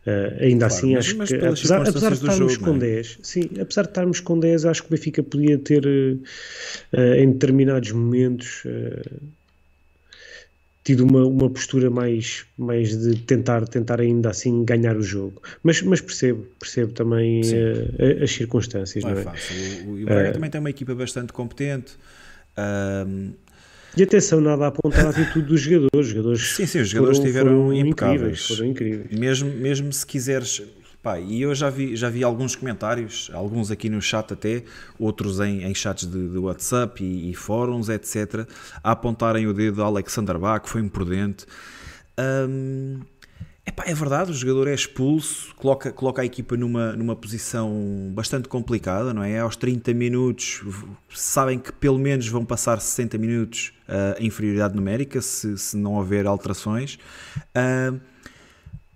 [0.05, 2.79] Uh, ainda claro, assim, mas, acho mas que apesar, apesar de estarmos jogo, com é?
[2.79, 7.31] 10, sim, apesar de estarmos com 10, acho que o Benfica podia ter uh, em
[7.31, 9.21] determinados momentos uh,
[10.83, 15.41] tido uma, uma postura mais, mais de tentar, tentar ainda assim ganhar o jogo.
[15.63, 17.41] Mas, mas percebo, percebo também
[18.23, 19.03] as circunstâncias.
[19.03, 19.23] Não, não é, é?
[19.23, 19.55] fácil.
[19.87, 21.93] O, o Braga também tem uma equipa bastante competente.
[23.99, 25.89] E atenção, nada a apontar a atitude dos jogadores.
[25.93, 28.21] Os jogadores sim, sim, os jogadores foram, estiveram foram impecáveis.
[28.21, 29.19] Incríveis, foram incríveis.
[29.19, 30.61] Mesmo, mesmo se quiseres,
[31.03, 34.63] Pá, e eu já vi, já vi alguns comentários, alguns aqui no chat até,
[34.97, 38.47] outros em, em chats de, de WhatsApp e, e, fóruns, etc.,
[38.81, 41.45] a apontarem o dedo a Alexander Bach, foi imprudente.
[42.17, 42.99] Um,
[43.69, 48.49] epá, é verdade, o jogador é expulso, coloca, coloca a equipa numa, numa posição bastante
[48.49, 49.39] complicada, não é?
[49.39, 50.61] Aos 30 minutos,
[51.09, 55.93] sabem que pelo menos vão passar 60 minutos uh, em inferioridade numérica, se, se não
[55.93, 56.95] houver alterações.
[57.55, 57.99] Uh,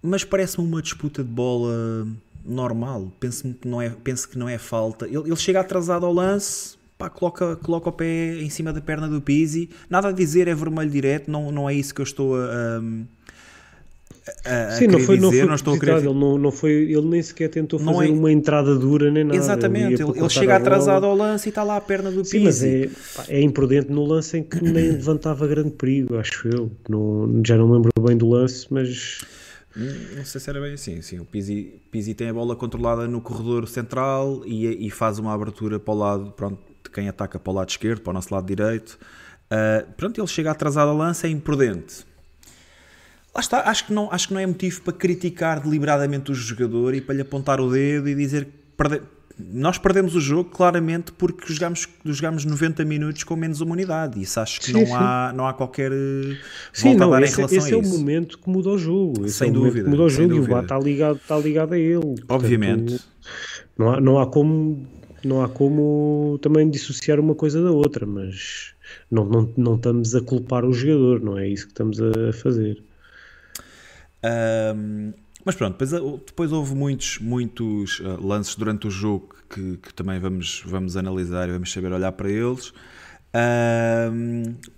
[0.01, 2.07] mas parece-me uma disputa de bola
[2.43, 3.12] normal.
[3.19, 5.07] Penso que não é, penso que não é falta.
[5.07, 9.07] Ele, ele chega atrasado ao lance, pá, coloca, coloca o pé em cima da perna
[9.07, 9.69] do Pizzi.
[9.89, 12.81] Nada a dizer, é vermelho direto, não, não é isso que eu estou a.
[14.45, 15.97] a, a Sim, não foi, dizer, não, foi não estou a querer...
[15.97, 18.12] ele, não, não foi, ele nem sequer tentou fazer é...
[18.12, 19.38] uma entrada dura nem nada.
[19.38, 22.39] Exatamente, ele, ele, ele chega atrasado ao lance e está lá a perna do Pizzi.
[22.39, 22.89] Sim, mas é,
[23.29, 26.71] é imprudente no lance em que nem levantava grande perigo, acho eu.
[26.88, 29.19] Não, já não lembro bem do lance, mas
[29.75, 31.01] não sei se era bem assim.
[31.01, 35.33] Sim, o Pizzi, Pizzi tem a bola controlada no corredor central e, e, faz uma
[35.33, 38.33] abertura para o lado pronto, de quem ataca para o lado esquerdo, para o nosso
[38.33, 38.97] lado direito.
[39.51, 42.05] Uh, pronto, ele chega atrasado ao lance, é imprudente.
[43.35, 46.93] Lá está, acho que, não, acho que não é motivo para criticar deliberadamente o jogador
[46.93, 49.01] e para lhe apontar o dedo e dizer que perde,
[49.39, 54.21] nós perdemos o jogo claramente porque jogamos, jogamos 90 minutos com menos uma unidade.
[54.21, 54.93] Isso acho que sim, não, sim.
[54.93, 56.37] Há, não há qualquer eh,
[56.71, 57.89] sim, não, esse, em relação esse a isso.
[57.91, 59.25] é o momento que muda o jogo.
[59.25, 59.89] Esse sem é o dúvida.
[59.89, 62.15] Muda o jogo e o está ligado, está ligado a ele.
[62.29, 62.91] Obviamente.
[62.91, 63.03] Portanto,
[63.77, 64.87] não, há, não, há como,
[65.25, 68.73] não há como também dissociar uma coisa da outra, mas
[69.09, 72.83] não, não, não estamos a culpar o jogador, não é isso que estamos a fazer.
[75.45, 75.91] Mas pronto, depois,
[76.25, 81.49] depois houve muitos, muitos uh, lances durante o jogo que, que, também vamos, vamos analisar
[81.49, 82.73] e vamos saber olhar para eles.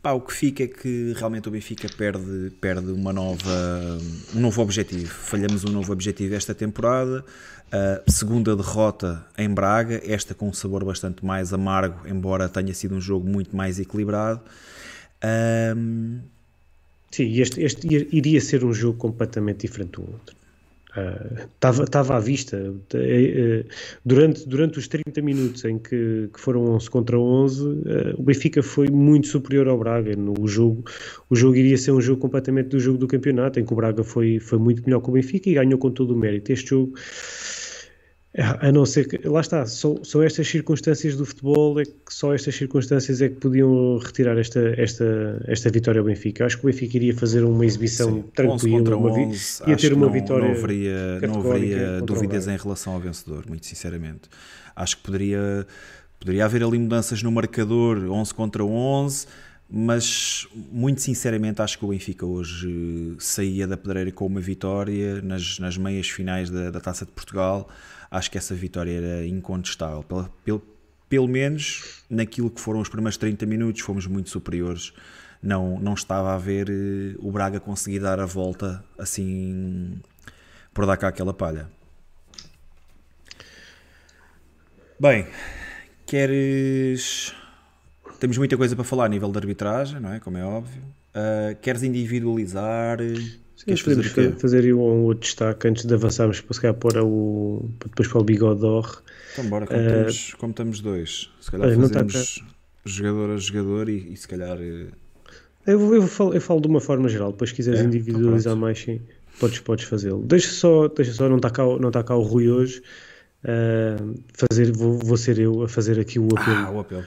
[0.01, 3.99] pá, o que fica é que realmente o Benfica perde, perde uma nova,
[4.36, 5.08] um novo objetivo.
[5.08, 7.23] Falhamos um novo objetivo esta temporada.
[7.67, 12.95] Uh, segunda derrota em Braga, esta com um sabor bastante mais amargo, embora tenha sido
[12.95, 14.41] um jogo muito mais equilibrado.
[17.15, 20.36] Sim, este, este iria ser um jogo completamente diferente do outro.
[21.56, 22.58] Estava uh, estava à vista.
[22.58, 23.65] Uh,
[24.04, 27.75] durante, durante os 30 minutos em que, que foram 11 contra 11, uh,
[28.17, 30.13] o Benfica foi muito superior ao Braga.
[30.13, 30.84] No jogo,
[31.30, 34.04] o jogo iria ser um jogo completamente do jogo do campeonato, em que o Braga
[34.04, 36.51] foi, foi muito melhor que o Benfica e ganhou com todo o mérito.
[36.51, 36.97] Este jogo
[38.38, 42.34] a não ser que, lá está, são, são estas circunstâncias do futebol, é que só
[42.34, 46.43] estas circunstâncias é que podiam retirar esta, esta, esta vitória ao Benfica.
[46.43, 49.93] Eu acho que o Benfica iria fazer uma exibição Sim, tranquila, uma, 11, ia ter
[49.93, 50.50] uma não, vitória.
[50.50, 54.24] Não haveria, não haveria dúvidas em relação ao vencedor, muito sinceramente.
[54.76, 55.65] Acho que poderia,
[56.19, 59.28] poderia haver ali mudanças no marcador 11 contra 11,
[59.69, 65.58] mas muito sinceramente acho que o Benfica hoje saía da pedreira com uma vitória nas,
[65.58, 67.69] nas meias finais da, da Taça de Portugal
[68.15, 70.04] acho que essa vitória era incontestável.
[70.04, 70.63] Pelo, pelo,
[71.10, 74.93] pelo menos naquilo que foram os primeiros 30 minutos, fomos muito superiores.
[75.43, 80.01] Não, não estava a ver uh, o Braga conseguir dar a volta assim
[80.73, 81.69] por dar cá aquela palha.
[84.99, 85.28] Bem,
[86.06, 87.36] queres.
[88.19, 90.19] Temos muita coisa para falar a nível de arbitragem, não é?
[90.21, 90.82] Como é óbvio.
[91.13, 92.99] Uh, queres individualizar?
[93.55, 97.69] Sim, podemos fazer, fazer um outro destaque antes de avançarmos para se calhar para o,
[97.85, 99.01] depois para o Bigodor.
[99.33, 102.43] Então, bora, como, uh, estamos, como estamos dois, se calhar uh, fazemos
[102.83, 104.57] jogador a jogador e, e se calhar.
[104.61, 104.87] Eh,
[105.65, 107.83] eu, eu, falo, eu falo de uma forma geral, depois se quiseres é?
[107.83, 109.01] Então individualizar então, mais, sim,
[109.39, 110.21] podes, podes fazê-lo.
[110.23, 112.83] Deixa só, deixa só, não está cá, não está cá o Rui hoje.
[113.43, 116.57] Uh, fazer, vou, vou ser eu a fazer aqui o apelo.
[116.57, 117.05] Ah, o apelo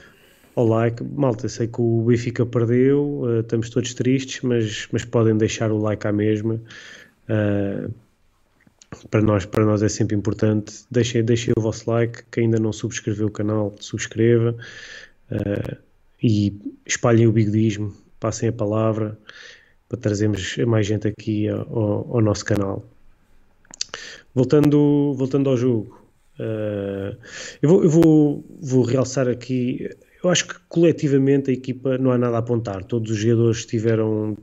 [0.59, 1.03] ao like.
[1.03, 5.77] Malta, sei que o Benfica perdeu, uh, estamos todos tristes, mas, mas podem deixar o
[5.77, 6.61] like à mesma.
[7.29, 7.93] Uh,
[9.09, 10.85] para nós, para nós é sempre importante.
[10.91, 12.23] Deixem, deixem o vosso like.
[12.31, 14.55] Quem ainda não subscreveu o canal, subscreva.
[15.31, 15.77] Uh,
[16.21, 16.53] e
[16.85, 19.17] espalhem o bigodismo, passem a palavra
[19.87, 22.83] para trazermos mais gente aqui ao, ao nosso canal.
[24.35, 25.97] Voltando, voltando ao jogo,
[27.61, 29.89] eu, vou, eu vou, vou realçar aqui
[30.23, 32.83] eu acho que coletivamente a equipa não há nada a apontar.
[32.83, 34.37] Todos os jogadores tiveram,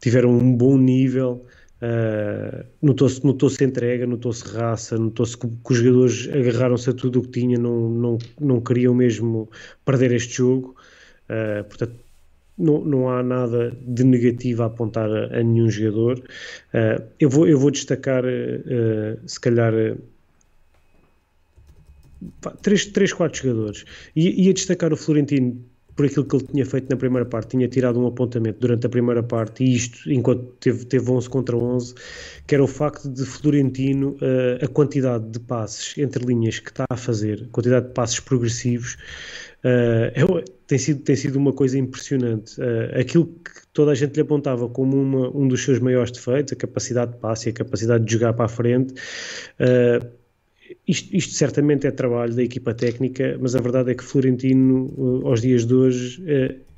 [0.00, 1.46] tiveram um bom nível.
[1.82, 7.22] Uh, notou-se notou entrega, notou-se raça, notou-se que, que, os jogadores agarraram-se a tudo o
[7.22, 9.48] que tinha, não, não, não queriam mesmo
[9.86, 10.76] perder este jogo.
[11.24, 11.94] Uh, portanto,
[12.58, 16.18] não, não há nada de negativo a apontar a, a nenhum jogador.
[16.18, 18.24] Uh, eu, vou, eu vou destacar,
[19.24, 19.72] se calhar,
[22.62, 23.84] três, três, quatro jogadores.
[24.14, 25.62] E ia destacar o Florentino
[26.00, 27.50] por aquilo que ele tinha feito na primeira parte.
[27.50, 31.54] Tinha tirado um apontamento durante a primeira parte e isto enquanto teve, teve 11 contra
[31.54, 31.94] 11,
[32.46, 36.86] que era o facto de Florentino, uh, a quantidade de passes entre linhas que está
[36.88, 38.94] a fazer, a quantidade de passes progressivos,
[39.62, 42.58] uh, é, tem, sido, tem sido uma coisa impressionante.
[42.58, 46.54] Uh, aquilo que toda a gente lhe apontava como uma, um dos seus maiores defeitos,
[46.54, 48.94] a capacidade de passe e a capacidade de jogar para a frente,
[50.86, 55.26] isto, isto, certamente é trabalho da equipa técnica, mas a verdade é que Florentino, uh,
[55.26, 56.70] aos dias de hoje, uh,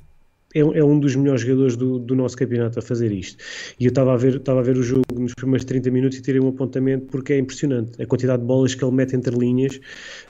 [0.55, 3.43] é, é, um dos melhores jogadores do, do, nosso campeonato a fazer isto.
[3.79, 6.21] E eu estava a, ver, estava a ver o jogo nos primeiros 30 minutos e
[6.21, 9.77] tirei um apontamento porque é impressionante a quantidade de bolas que ele mete entre linhas.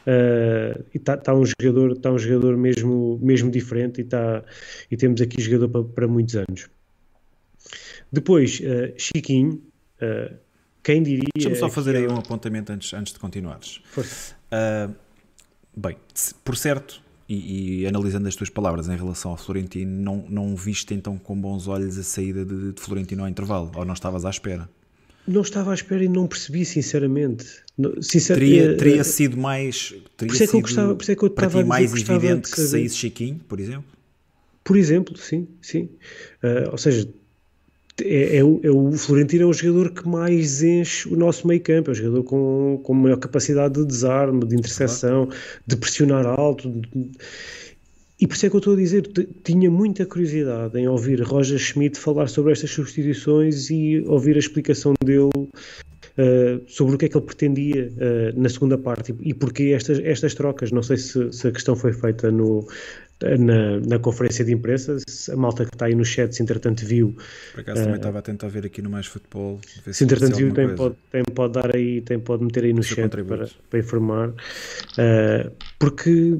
[0.07, 4.43] Uh, e está tá um jogador, está um jogador mesmo, mesmo diferente e, tá,
[4.89, 6.69] e temos aqui jogador para, para muitos anos.
[8.11, 9.61] Depois, uh, Chiquinho.
[10.01, 10.33] Uh,
[10.83, 11.29] quem diria.
[11.33, 13.81] Deixa-me só fazer aí um apontamento antes, antes de continuares.
[13.97, 14.93] Uh,
[15.75, 15.95] bem,
[16.43, 20.93] por certo, e, e, analisando as tuas palavras em relação ao Florentino, não, não viste
[20.93, 23.71] então com bons olhos a saída de, de Florentino ao intervalo?
[23.75, 24.69] Ou não estavas à espera?
[25.25, 27.45] Não estava à espera e não percebi, sinceramente.
[28.01, 28.37] Sincer...
[28.37, 29.95] Teria, eh, teria sido mais.
[30.17, 31.93] Teria por isso é que eu gostava, por isso é que eu para ti mais
[31.93, 33.85] evidente que saísse Chiquinho, por exemplo?
[34.65, 35.89] Por exemplo, sim, sim.
[36.43, 37.07] Uh, ou seja,
[38.01, 41.61] é, é, o, é, o Florentino é o jogador que mais enche o nosso meio
[41.61, 45.29] campo, é o jogador com, com maior capacidade de desarme, de interseção,
[45.67, 46.69] de pressionar alto.
[46.69, 47.11] De,
[48.19, 49.05] e por isso é que eu estou a dizer,
[49.43, 54.93] tinha muita curiosidade em ouvir Roger Schmidt falar sobre estas substituições e ouvir a explicação
[55.03, 59.33] dele uh, sobre o que é que ele pretendia uh, na segunda parte e, e
[59.33, 60.71] porquê estas, estas trocas.
[60.71, 62.65] Não sei se, se, a questão foi feita no,
[63.37, 64.97] na, na, conferência de imprensa.
[65.31, 67.15] A malta que está aí no chat, se entretanto viu.
[67.53, 69.59] Por acaso uh, também estava a tentar ver aqui no Mais Futebol.
[69.85, 72.83] Se, se entretanto viu, tem pode, tem pode dar aí, tem pode meter aí no
[72.83, 74.29] chat para, para informar.
[74.29, 76.37] Uh, porque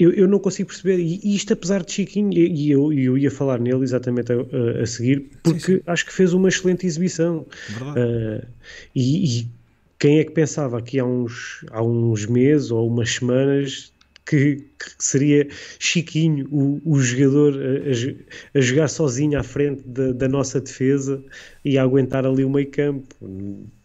[0.00, 3.60] eu, eu não consigo perceber, e isto apesar de Chiquinho, e eu, eu ia falar
[3.60, 5.82] nele exatamente a, a seguir, porque sim, sim.
[5.86, 7.46] acho que fez uma excelente exibição.
[7.80, 8.46] Uh,
[8.94, 9.60] e, e,
[9.98, 13.92] quem é que pensava que há uns, há uns meses ou umas semanas
[14.26, 15.48] que, que seria
[15.78, 21.22] Chiquinho, o, o jogador a, a, jogar sozinho à frente da, da, nossa defesa
[21.64, 23.14] e a aguentar ali o meio campo.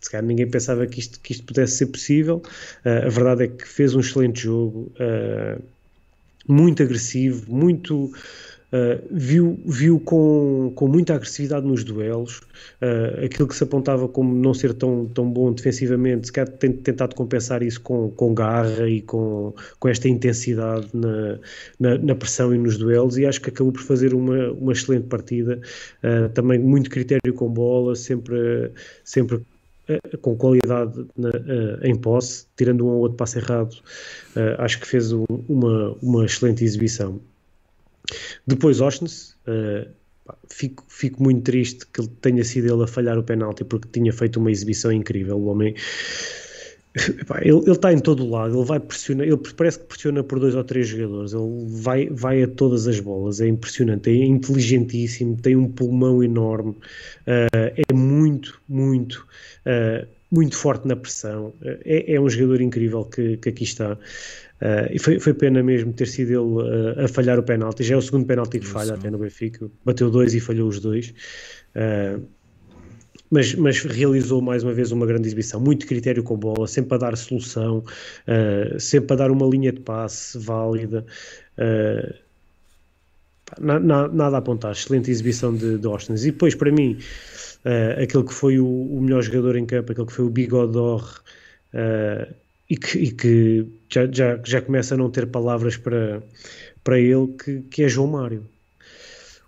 [0.01, 2.43] Se calhar ninguém pensava que isto, que isto pudesse ser possível.
[2.85, 5.61] Uh, a verdade é que fez um excelente jogo, uh,
[6.47, 8.11] muito agressivo, muito
[8.73, 12.39] Uh, viu, viu com, com muita agressividade nos duelos,
[12.81, 16.73] uh, aquilo que se apontava como não ser tão, tão bom defensivamente, se calhar tem
[16.73, 21.39] tentado compensar isso com, com garra e com, com esta intensidade na,
[21.79, 25.07] na, na, pressão e nos duelos, e acho que acabou por fazer uma, uma excelente
[25.07, 25.61] partida,
[26.03, 28.71] uh, também muito critério com bola, sempre,
[29.03, 29.41] sempre
[30.19, 31.29] com qualidade na,
[31.83, 33.75] em posse, tirando um ou outro passo errado,
[34.57, 37.21] acho que fez um, uma, uma excelente exibição.
[38.45, 39.89] Depois Ostens, uh,
[40.49, 44.39] fico, fico muito triste que tenha sido ele a falhar o penalti porque tinha feito
[44.39, 45.37] uma exibição incrível.
[45.37, 45.75] O homem
[47.41, 50.39] ele, ele está em todo o lado, ele vai pressionar, ele parece que pressiona por
[50.39, 55.35] dois ou três jogadores, ele vai, vai a todas as bolas, é impressionante, é inteligentíssimo,
[55.35, 56.77] tem um pulmão enorme, uh,
[57.89, 59.27] é muito, muito,
[59.65, 63.97] uh, muito forte na pressão, uh, é, é, um jogador incrível que, que aqui está.
[64.65, 67.83] Uh, e foi, foi pena mesmo ter sido ele uh, a falhar o penalti.
[67.83, 69.69] Já é o segundo penalti que falha até no Benfica.
[69.85, 71.13] Bateu dois e falhou os dois.
[71.75, 72.25] Uh,
[73.29, 75.59] mas, mas, realizou mais uma vez uma grande exibição.
[75.59, 77.83] Muito critério com bola, sempre a dar solução,
[78.79, 81.03] sempre a dar uma linha de passe válida.
[83.59, 84.71] Na, na, nada a apontar.
[84.73, 86.13] Excelente exibição de, de Austin.
[86.13, 86.99] E depois, para mim,
[88.01, 91.21] aquele que foi o, o, melhor jogador em campo, aquele que foi o Bigodor
[92.69, 96.21] e que, e que já, já, já começa a não ter palavras para,
[96.83, 98.45] para ele, que, que é João Mário.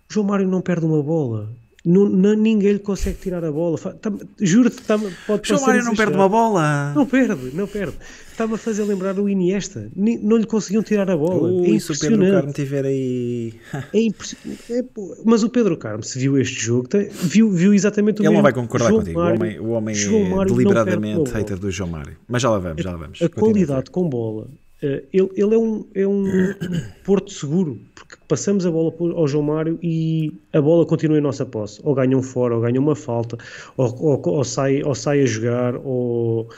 [0.08, 1.50] O João Mário não perde uma bola.
[1.84, 3.78] Não, não, ninguém lhe consegue tirar a bola.
[3.78, 6.92] Tá, Juro-te, tá, pode João Mário não perde uma bola.
[6.94, 7.96] Não perde, não perde.
[8.38, 9.90] Está-me a fazer lembrar o Iniesta.
[9.96, 11.50] Não lhe conseguiam tirar a bola.
[11.50, 13.54] Ui, é se o Pedro Carmo tiver aí.
[13.92, 14.84] É é,
[15.24, 16.88] mas o Pedro Carmo, se viu este jogo,
[17.24, 18.34] viu, viu exatamente o Ele mesmo.
[18.36, 19.18] não vai concordar João contigo.
[19.18, 22.16] Mário, o homem, o homem é deliberadamente hater do João Mário.
[22.28, 23.20] Mas já lá vamos, já lá vamos.
[23.20, 24.46] A, a qualidade com bola
[24.80, 26.24] Uh, ele, ele, é um, é um
[27.04, 31.44] porto seguro, porque passamos a bola ao João Mário e a bola continua em nossa
[31.44, 31.80] posse.
[31.82, 33.36] Ou ganham fora, ou ganham uma falta,
[33.76, 36.48] ou, ou, ou sai, ou sai a jogar, ou,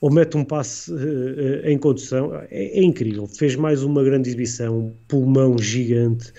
[0.00, 2.34] ou mete um passe uh, em condução.
[2.50, 3.26] É, é, incrível.
[3.26, 6.32] Fez mais uma grande exibição, pulmão gigante,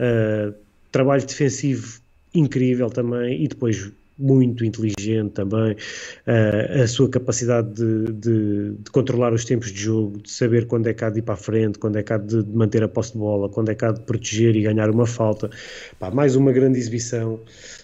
[0.00, 0.54] uh,
[0.90, 2.00] trabalho defensivo
[2.34, 9.32] incrível também, e depois muito inteligente também, uh, a sua capacidade de, de, de, controlar
[9.32, 11.96] os tempos de jogo, de saber quando é há de ir para a frente, quando
[11.96, 14.62] é que há de manter a posse de bola, quando é há de proteger e
[14.62, 15.50] ganhar uma falta.
[15.98, 17.40] Pá, mais uma grande exibição.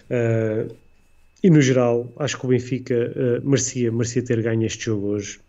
[0.09, 0.82] Uh,
[1.43, 5.39] e no geral, acho que o Benfica uh, merecia, merecia ter ganho este jogo hoje.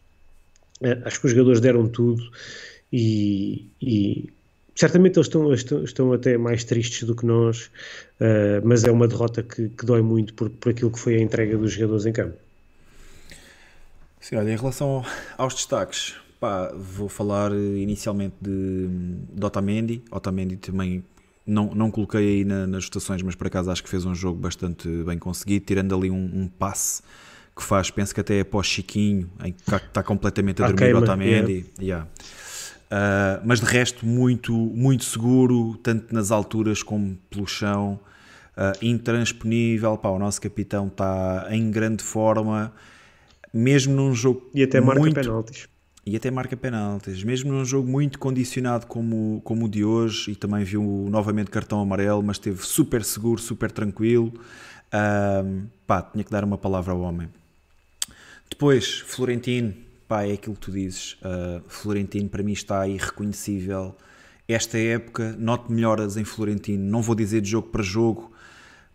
[1.04, 2.22] acho que os jogadores deram tudo
[2.92, 4.28] e, e
[4.74, 7.70] certamente eles estão, estão, estão, até mais tristes do que nós,
[8.20, 11.20] uh, mas é uma derrota que, que dói muito por, por aquilo que foi a
[11.20, 12.36] entrega dos jogadores em campo.
[14.20, 15.04] Sim, olha, em relação
[15.36, 18.88] aos destaques, pá, vou falar inicialmente de,
[19.32, 20.02] de Otamendi.
[20.10, 21.04] Otamendi também
[21.46, 24.38] não, não coloquei aí na, nas votações, mas por acaso acho que fez um jogo
[24.38, 27.02] bastante bem conseguido, tirando ali um, um passe
[27.56, 30.98] que faz, penso que até é pós Chiquinho, em que está completamente a dormir o
[30.98, 31.66] Otamendi.
[31.78, 31.80] Yeah.
[31.80, 32.08] Yeah.
[32.84, 37.98] Uh, mas de resto, muito, muito seguro, tanto nas alturas como pelo chão,
[38.56, 39.96] uh, intransponível.
[39.96, 42.72] Pá, o nosso capitão está em grande forma,
[43.52, 44.48] mesmo num jogo.
[44.54, 45.14] E até marca muito...
[45.14, 45.68] penaltis.
[46.06, 50.34] E até marca penaltis, mesmo num jogo muito condicionado como, como o de hoje, e
[50.34, 54.32] também viu novamente cartão amarelo, mas esteve super seguro, super tranquilo.
[54.92, 57.28] Uh, pá, tinha que dar uma palavra ao homem.
[58.50, 59.72] Depois, Florentino,
[60.06, 61.14] pá, é aquilo que tu dizes.
[61.14, 63.96] Uh, Florentino para mim está irreconhecível.
[64.46, 66.84] Esta época, noto melhoras em Florentino.
[66.84, 68.30] Não vou dizer de jogo para jogo,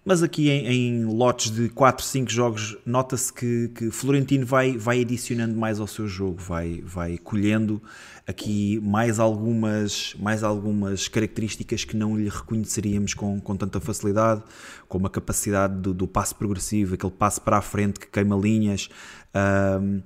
[0.09, 5.01] mas aqui em, em lotes de 4, 5 jogos, nota-se que, que, Florentino vai, vai
[5.01, 7.79] adicionando mais ao seu jogo, vai, vai colhendo
[8.25, 14.41] aqui mais algumas, mais algumas características que não lhe reconheceríamos com, com tanta facilidade,
[14.87, 18.89] como a capacidade do, do passo progressivo, aquele passo para a frente que queima linhas.
[19.29, 20.01] Uh,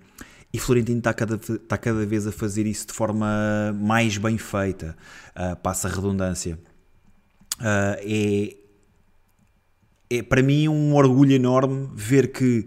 [0.51, 4.97] e Florentino está cada, está cada vez a fazer isso de forma mais bem feita,
[5.30, 6.60] uh, passa a redundância.
[7.62, 8.62] Uh, é,
[10.18, 12.66] é para mim um orgulho enorme ver que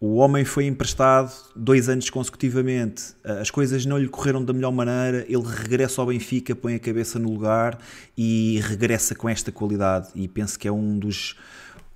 [0.00, 5.24] o homem foi emprestado dois anos consecutivamente, as coisas não lhe correram da melhor maneira,
[5.28, 7.78] ele regressa ao Benfica, põe a cabeça no lugar
[8.18, 10.08] e regressa com esta qualidade.
[10.16, 11.36] E penso que é um dos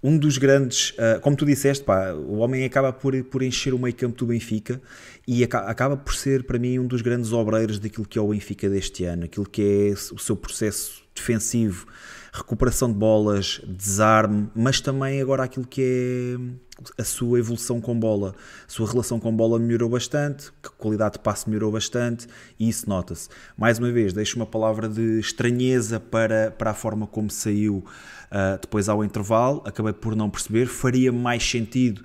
[0.03, 3.79] um dos grandes, uh, como tu disseste, pá, o homem acaba por, por encher o
[3.79, 4.81] meio campo do Benfica
[5.27, 8.69] e acaba por ser para mim um dos grandes obreiros daquilo que é o Benfica
[8.69, 11.89] deste ano, aquilo que é o seu processo defensivo,
[12.37, 16.67] recuperação de bolas, desarme, mas também agora aquilo que é
[16.99, 18.35] a sua evolução com bola.
[18.67, 22.27] A sua relação com bola melhorou bastante, a qualidade de passe melhorou bastante
[22.59, 23.29] e isso nota-se.
[23.57, 27.85] Mais uma vez, deixo uma palavra de estranheza para, para a forma como saiu
[28.31, 32.03] uh, depois ao intervalo, acabei por não perceber, faria mais sentido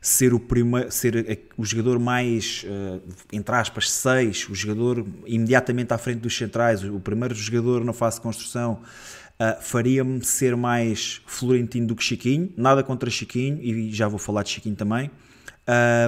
[0.00, 3.00] ser o primeiro, ser o jogador mais, uh,
[3.32, 8.16] entre aspas, 6, o jogador imediatamente à frente dos centrais, o primeiro jogador na fase
[8.16, 8.82] de construção,
[9.40, 14.42] uh, faria-me ser mais Florentino do que Chiquinho, nada contra Chiquinho, e já vou falar
[14.42, 15.10] de Chiquinho também.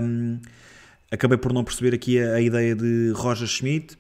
[0.03, 0.39] Um,
[1.11, 3.97] acabei por não perceber aqui a, a ideia de Roger Schmidt,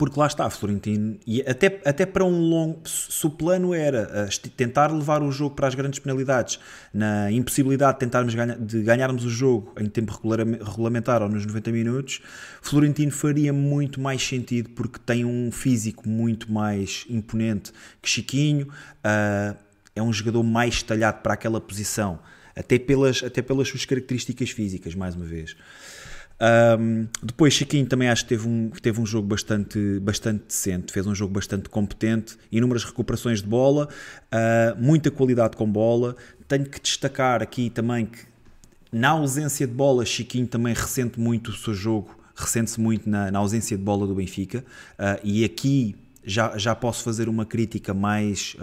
[0.00, 2.80] porque lá está, Florentino, e até, até para um longo.
[2.88, 6.58] Se o plano era uh, tentar levar o jogo para as grandes penalidades,
[6.90, 10.18] na impossibilidade de tentarmos ganha, de ganharmos o jogo em tempo
[10.64, 12.22] regulamentar ou nos 90 minutos,
[12.62, 17.70] Florentino faria muito mais sentido porque tem um físico muito mais imponente
[18.00, 19.54] que Chiquinho, uh,
[19.94, 22.20] é um jogador mais talhado para aquela posição,
[22.56, 25.54] até pelas, até pelas suas características físicas, mais uma vez.
[26.40, 31.06] Um, depois Chiquinho também acho que teve um, teve um jogo bastante, bastante decente, fez
[31.06, 33.88] um jogo bastante competente, inúmeras recuperações de bola,
[34.32, 36.16] uh, muita qualidade com bola.
[36.48, 38.20] Tenho que destacar aqui também que
[38.90, 43.38] na ausência de bola, Chiquinho também ressente muito o seu jogo, ressente-se muito na, na,
[43.38, 44.64] ausência de bola do Benfica,
[44.98, 48.54] uh, e aqui já, já posso fazer uma crítica mais,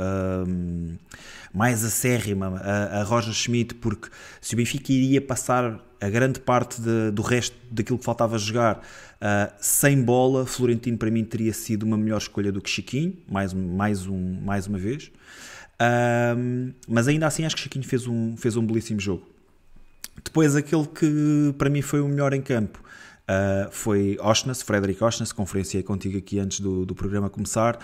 [1.51, 4.09] mais acérrima a, a Roger Schmidt, porque
[4.39, 8.77] se o Benfica iria passar a grande parte de, do resto daquilo que faltava jogar
[8.77, 13.53] uh, sem bola, Florentino para mim teria sido uma melhor escolha do que Chiquinho, mais,
[13.53, 15.11] mais, um, mais uma vez.
[15.81, 19.27] Uh, mas ainda assim acho que Chiquinho fez um, fez um belíssimo jogo.
[20.23, 22.81] Depois aquele que para mim foi o melhor em campo
[23.27, 27.79] uh, foi Oshness, Frederick Oshness, conferenciei contigo aqui antes do, do programa começar.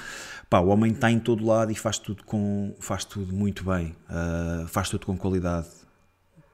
[0.49, 3.95] Pá, o homem está em todo lado e faz tudo, com, faz tudo muito bem,
[4.67, 5.67] faz tudo com qualidade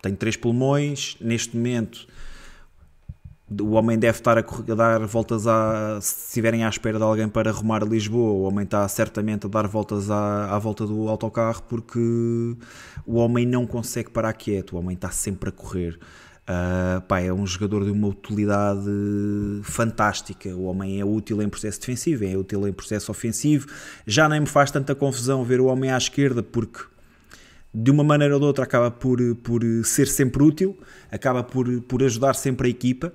[0.01, 2.07] tem três pulmões, neste momento
[3.59, 5.99] o homem deve estar a, dar voltas a.
[6.01, 9.49] Se estiverem à espera de alguém para arrumar a Lisboa, o homem está certamente a
[9.49, 11.99] dar voltas à, à volta do autocarro porque
[13.05, 15.99] o homem não consegue parar quieto, o homem está sempre a correr.
[16.47, 18.89] Uh, pá, é um jogador de uma utilidade
[19.63, 20.49] fantástica.
[20.49, 23.67] O homem é útil em processo defensivo, é útil em processo ofensivo.
[24.05, 26.79] Já nem me faz tanta confusão ver o homem à esquerda porque
[27.73, 30.77] de uma maneira ou de outra acaba por, por ser sempre útil,
[31.11, 33.13] acaba por, por ajudar sempre a equipa.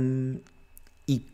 [0.00, 0.38] Um,
[1.06, 1.24] e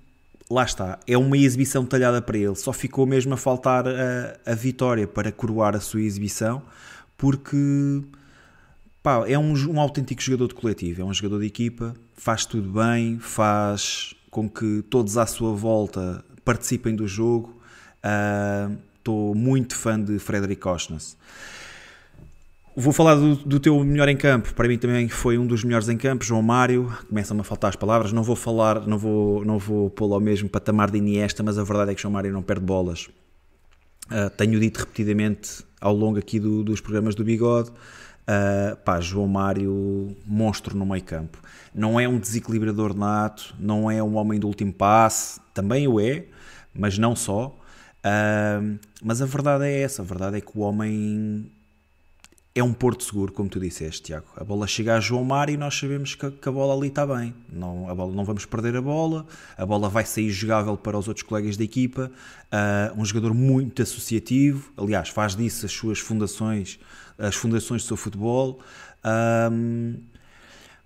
[0.50, 2.54] lá está, é uma exibição talhada para ele.
[2.54, 6.62] Só ficou mesmo a faltar a, a vitória para coroar a sua exibição,
[7.16, 8.02] porque
[9.02, 12.70] pá, é um, um autêntico jogador de coletivo, é um jogador de equipa, faz tudo
[12.70, 17.60] bem, faz com que todos à sua volta participem do jogo.
[18.98, 21.16] Estou uh, muito fã de Frederic Osnes.
[22.80, 24.54] Vou falar do, do, teu melhor em campo.
[24.54, 26.96] Para mim também foi um dos melhores em campo, João Mário.
[27.08, 28.12] Começam-me a faltar as palavras.
[28.12, 31.64] Não vou falar, não vou, não vou pô-lo ao mesmo patamar de Iniesta, mas a
[31.64, 33.08] verdade é que João Mário não perde bolas.
[34.06, 37.70] Uh, tenho dito repetidamente ao longo aqui do, dos programas do Bigode.
[37.70, 41.36] Uh, pá, João Mário, monstro no meio campo.
[41.74, 46.26] Não é um desequilibrador nato, não é um homem do último passe, também o é,
[46.72, 47.58] mas não só.
[48.04, 51.50] Uh, mas a verdade é essa, a verdade é que o homem
[52.58, 54.26] é um porto seguro, como tu disseste, Tiago.
[54.36, 57.06] A bola chega a João Mário e nós sabemos que, que, a bola ali está
[57.06, 57.34] bem.
[57.52, 61.06] Não, a bola, não vamos perder a bola, a bola vai sair jogável para os
[61.06, 62.10] outros colegas da equipa.
[62.46, 66.80] Uh, um jogador muito associativo, aliás, faz disso as suas fundações,
[67.16, 68.60] as fundações do seu futebol.
[69.52, 69.96] Um,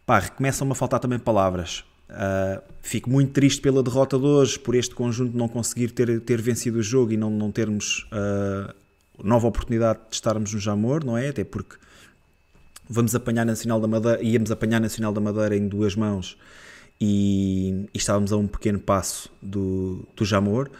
[0.04, 1.84] pá, começam-me a faltar também palavras.
[2.10, 6.42] Uh, fico muito triste pela derrota de hoje, por este conjunto não conseguir ter, ter
[6.42, 8.81] vencido o jogo e não, não termos uh,
[9.22, 11.28] nova oportunidade de estarmos no Jamor, não é?
[11.28, 11.76] Até porque
[12.88, 16.36] vamos apanhar Nacional da Madeira, íamos apanhar Nacional da Madeira em duas mãos
[17.00, 20.70] e, e estávamos a um pequeno passo do, do Jamor.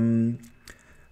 [0.00, 0.36] Um,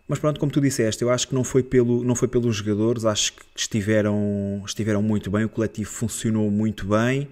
[0.06, 3.04] mas pronto, como tu disseste, eu acho que não foi, pelo, não foi pelos jogadores,
[3.04, 7.28] acho que estiveram, estiveram muito bem, o coletivo funcionou muito bem,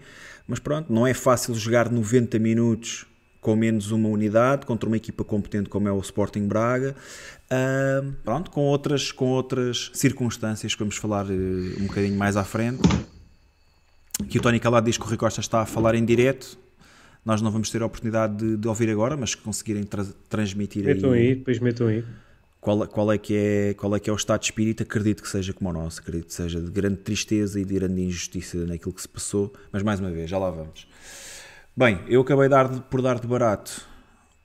[0.46, 3.06] mas pronto, não é fácil jogar 90 minutos
[3.43, 6.95] com menos uma unidade contra uma equipa competente como é o Sporting Braga.
[7.51, 12.45] Uh, pronto, com outras, com outras circunstâncias que vamos falar uh, um bocadinho mais à
[12.45, 12.80] frente.
[14.28, 16.57] Que o Tony Calado diz que o Rui Costa está a falar em direto.
[17.24, 20.84] Nós não vamos ter a oportunidade de, de ouvir agora, mas que conseguirem tra transmitir
[20.84, 21.20] metam aí.
[21.20, 21.34] aí.
[21.34, 22.05] Depois metam aí.
[22.61, 24.84] Qual, qual, é que é, qual é que é o estado de espírito?
[24.84, 28.03] Acredito que seja como o nosso, acredito que seja de grande tristeza e de grande
[28.03, 30.86] injustiça naquilo que se passou, mas mais uma vez, já lá vamos.
[31.74, 33.86] Bem, eu acabei dar, por dar de barato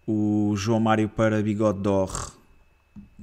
[0.07, 2.32] o João Mário para Bigode d'Or,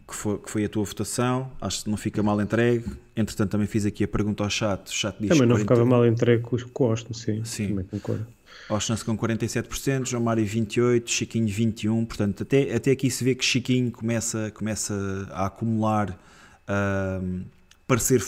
[0.07, 1.51] que foi, que foi a tua votação.
[1.59, 2.85] Acho que não fica mal entregue.
[3.17, 4.89] Entretanto, também fiz aqui a pergunta ao chat.
[4.89, 5.61] O chat diz também não 40...
[5.61, 7.45] ficava mal entregue com o Austin, sim.
[7.45, 7.69] Sim.
[7.69, 8.27] Também concordo.
[8.69, 12.07] Austin com 47%, João Mário 28%, Chiquinho 21%.
[12.07, 14.95] Portanto, até, até aqui se vê que Chiquinho começa, começa
[15.31, 17.41] a acumular uh,
[17.87, 18.23] parecer,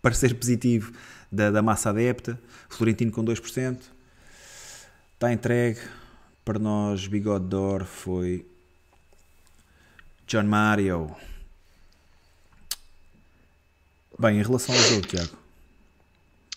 [0.00, 0.92] parecer positivo
[1.30, 2.40] da, da massa adepta.
[2.70, 3.93] Florentino com 2%.
[5.24, 5.80] Está entregue.
[6.44, 8.44] Para nós, Bigode d'Or foi
[10.26, 11.16] John Mario.
[14.18, 15.30] Bem, em relação ao jogo, Tiago,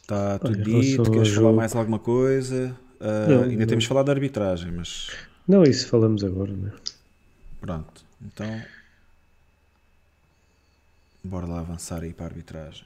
[0.02, 1.10] está tudo dito?
[1.10, 2.76] Queres falar mais alguma coisa?
[3.00, 3.68] Uh, não, ainda não.
[3.68, 5.12] temos de falar da arbitragem, mas.
[5.48, 6.74] Não, isso falamos agora, né?
[7.62, 8.62] Pronto, então.
[11.24, 12.86] Bora lá avançar aí para a arbitragem.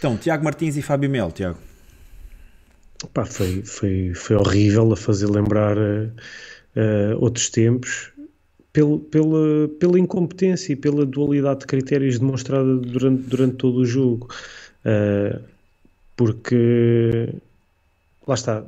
[0.00, 1.69] Então, Tiago Martins e Fábio Mel, Tiago.
[3.08, 6.12] Pá, foi, foi, foi horrível a fazer lembrar uh,
[6.76, 8.12] uh, outros tempos
[8.72, 14.28] pelo, pela, pela incompetência e pela dualidade de critérios demonstrada durante, durante todo o jogo.
[14.84, 15.40] Uh,
[16.16, 17.32] porque
[18.26, 18.64] lá está,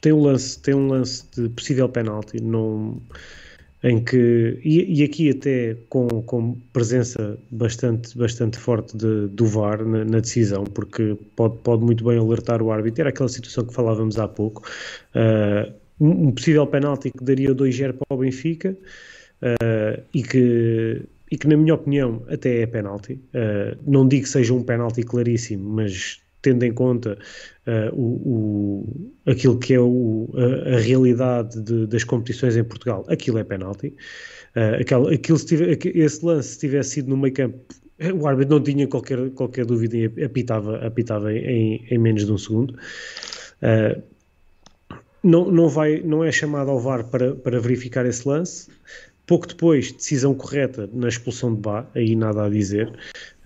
[0.00, 3.00] tem um lance, tem um lance de possível penalti, não
[3.82, 9.84] em que e, e, aqui até com, com presença bastante bastante forte de, do VAR
[9.84, 13.02] na, na, decisão porque pode, pode muito bem alertar o árbitro.
[13.02, 14.62] Era aquela situação que falávamos há pouco.
[15.14, 18.76] Uh, um, um, possível penalti que daria 2-0 para o Benfica
[19.42, 23.14] uh, e que e que na minha opinião até é penalti.
[23.34, 27.18] Uh, não digo que seja um penalti claríssimo mas tendo em conta
[27.66, 28.04] uh, o,
[29.26, 33.44] o, aquilo que é o, a, a realidade de, das competições em Portugal, aquilo é
[33.44, 33.94] penalti.
[34.54, 37.58] Uh, se tiver, esse lance, se tivesse sido no meio campo,
[38.20, 42.38] o árbitro não tinha qualquer, qualquer dúvida e apitava, apitava em, em menos de um
[42.38, 42.74] segundo.
[43.62, 44.02] Uh,
[45.22, 48.68] não, não, vai, não é chamado ao VAR para, para verificar esse lance.
[49.24, 52.88] Pouco depois, decisão correta na expulsão de Bá, aí nada a dizer.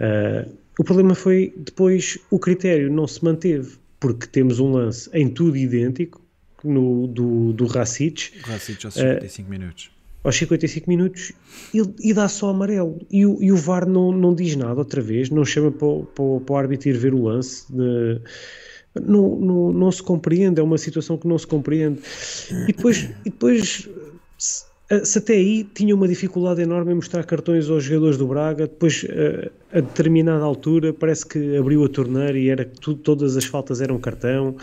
[0.01, 3.77] Uh, o problema foi depois o critério não se manteve,
[4.07, 6.23] porque temos um lance em tudo idêntico
[6.63, 8.39] no, do, do Racic.
[8.43, 9.91] Racic aos 55 uh, minutos.
[10.23, 11.33] Aos 55 minutos
[11.75, 13.01] e, e dá só amarelo.
[13.11, 16.41] E o, e o VAR não, não diz nada outra vez, não chama para, para,
[16.41, 17.67] para o árbitro ir ver o lance.
[17.69, 18.21] De,
[18.95, 22.01] não, não, não se compreende, é uma situação que não se compreende.
[22.69, 23.89] E depois, e depois
[25.03, 29.05] se até aí tinha uma dificuldade enorme em mostrar cartões aos jogadores do Braga, depois
[29.73, 33.99] a determinada altura parece que abriu a torneira e era tudo, todas as faltas eram
[33.99, 34.57] cartão,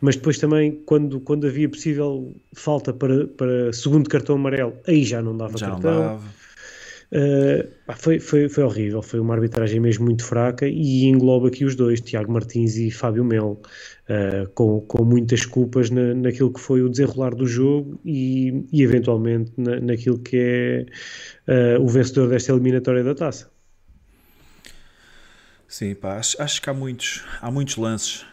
[0.00, 5.20] mas depois também quando, quando havia possível falta para, para segundo cartão amarelo, aí já
[5.20, 5.92] não dava já cartão.
[5.92, 6.46] Não dava.
[7.06, 11.76] Uh, foi, foi, foi horrível, foi uma arbitragem mesmo muito fraca e engloba aqui os
[11.76, 13.60] dois, Tiago Martins e Fábio Melo,
[14.08, 18.82] uh, com, com muitas culpas na, naquilo que foi o desenrolar do jogo e, e
[18.82, 20.36] eventualmente na, naquilo que
[21.48, 23.50] é uh, o vencedor desta eliminatória da taça.
[25.68, 28.24] Sim, pá, acho, acho que há muitos, há muitos lances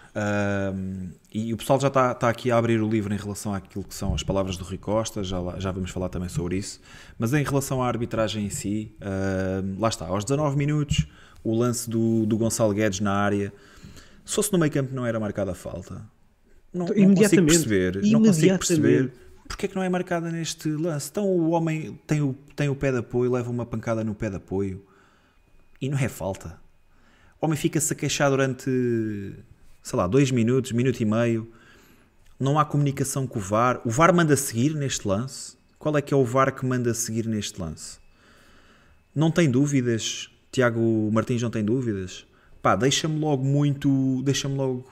[1.34, 3.96] e o pessoal já está, está, aqui a abrir o livro em relação àquilo que
[3.96, 6.80] são as palavras do Rui Costa, já, já vamos falar também sobre isso.
[7.18, 8.96] Mas em relação à arbitragem em si,
[9.80, 11.08] lá está, aos 19 minutos,
[11.44, 13.52] o lance do, do Gonçalo Guedes na área,
[14.26, 16.06] se fosse no meio campo não era marcada a falta.
[16.74, 19.12] Não, não consigo perceber, não consigo perceber
[19.48, 21.10] porque é que não é marcada neste lance.
[21.12, 24.30] Então o homem tem o, tem o pé de apoio, leva uma pancada no pé
[24.30, 24.84] de apoio
[25.80, 26.60] e não é falta.
[27.40, 28.72] O homem fica-se a queixar durante
[29.84, 31.52] sei lá, dois minutos, minuto e meio.
[32.40, 33.82] Não há comunicação com o VAR.
[33.86, 35.56] O VAR manda seguir neste lance.
[35.78, 38.00] Qual é que é o VAR que manda seguir neste lance?
[39.14, 40.30] Não tem dúvidas?
[40.52, 42.26] Tiago Martins não tem dúvidas?
[42.64, 44.88] Pá, deixa-me logo muito, deixa-me logo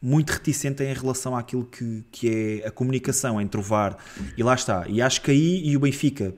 [0.00, 3.98] muito reticente em relação àquilo que, que é a comunicação entre o VAR
[4.38, 4.86] e lá está.
[4.88, 6.34] E acho que aí e o Benfica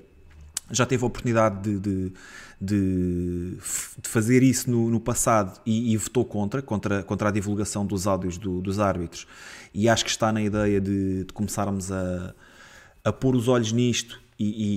[0.70, 2.12] já teve a oportunidade de, de
[2.60, 3.56] de,
[4.00, 8.06] de fazer isso no, no passado e, e, votou contra, contra, contra a divulgação dos
[8.06, 9.26] áudios do, dos árbitros.
[9.74, 12.34] E acho que está na ideia de, de começarmos a,
[13.04, 14.76] a pôr os olhos nisto e,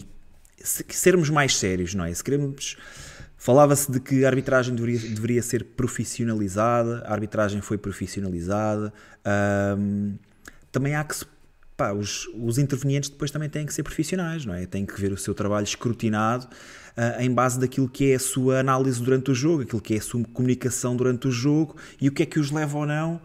[0.59, 2.13] e sermos mais sérios, não é?
[2.13, 2.77] Se queremos.
[3.47, 8.91] Falava-se de que a arbitragem deveria, deveria ser profissionalizada, a arbitragem foi profissionalizada.
[9.79, 10.17] Um,
[10.69, 11.25] também há que se
[11.77, 14.65] pá, os, os intervenientes depois também têm que ser profissionais, não é?
[14.65, 18.59] Têm que ver o seu trabalho escrutinado uh, em base daquilo que é a sua
[18.59, 22.11] análise durante o jogo, aquilo que é a sua comunicação durante o jogo e o
[22.11, 23.21] que é que os leva ou não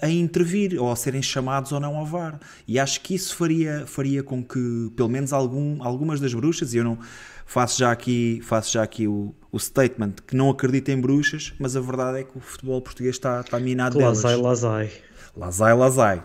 [0.00, 2.38] a intervir ou a serem chamados ou não ao VAR.
[2.68, 6.78] E acho que isso faria, faria com que, pelo menos algum, algumas das bruxas, e
[6.78, 6.98] eu não
[7.46, 11.76] faço já aqui, faço já aqui o, o statement que não acredito em bruxas, mas
[11.76, 14.22] a verdade é que o futebol português está, está minado delas.
[14.22, 14.92] Lazai, lazai.
[15.36, 16.24] Lazai, lazai.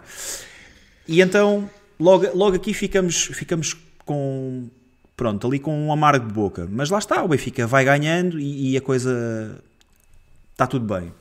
[1.07, 1.69] E então,
[1.99, 3.75] logo, logo aqui ficamos, ficamos
[4.05, 4.67] com.
[5.15, 6.67] Pronto, ali com um amargo de boca.
[6.69, 9.57] Mas lá está, o Benfica vai ganhando e, e a coisa.
[10.51, 11.11] Está tudo bem.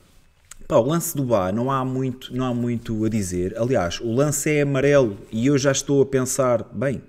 [0.67, 3.55] Pá, o lance do Bá não há, muito, não há muito a dizer.
[3.55, 7.03] Aliás, o lance é amarelo e eu já estou a pensar, bem,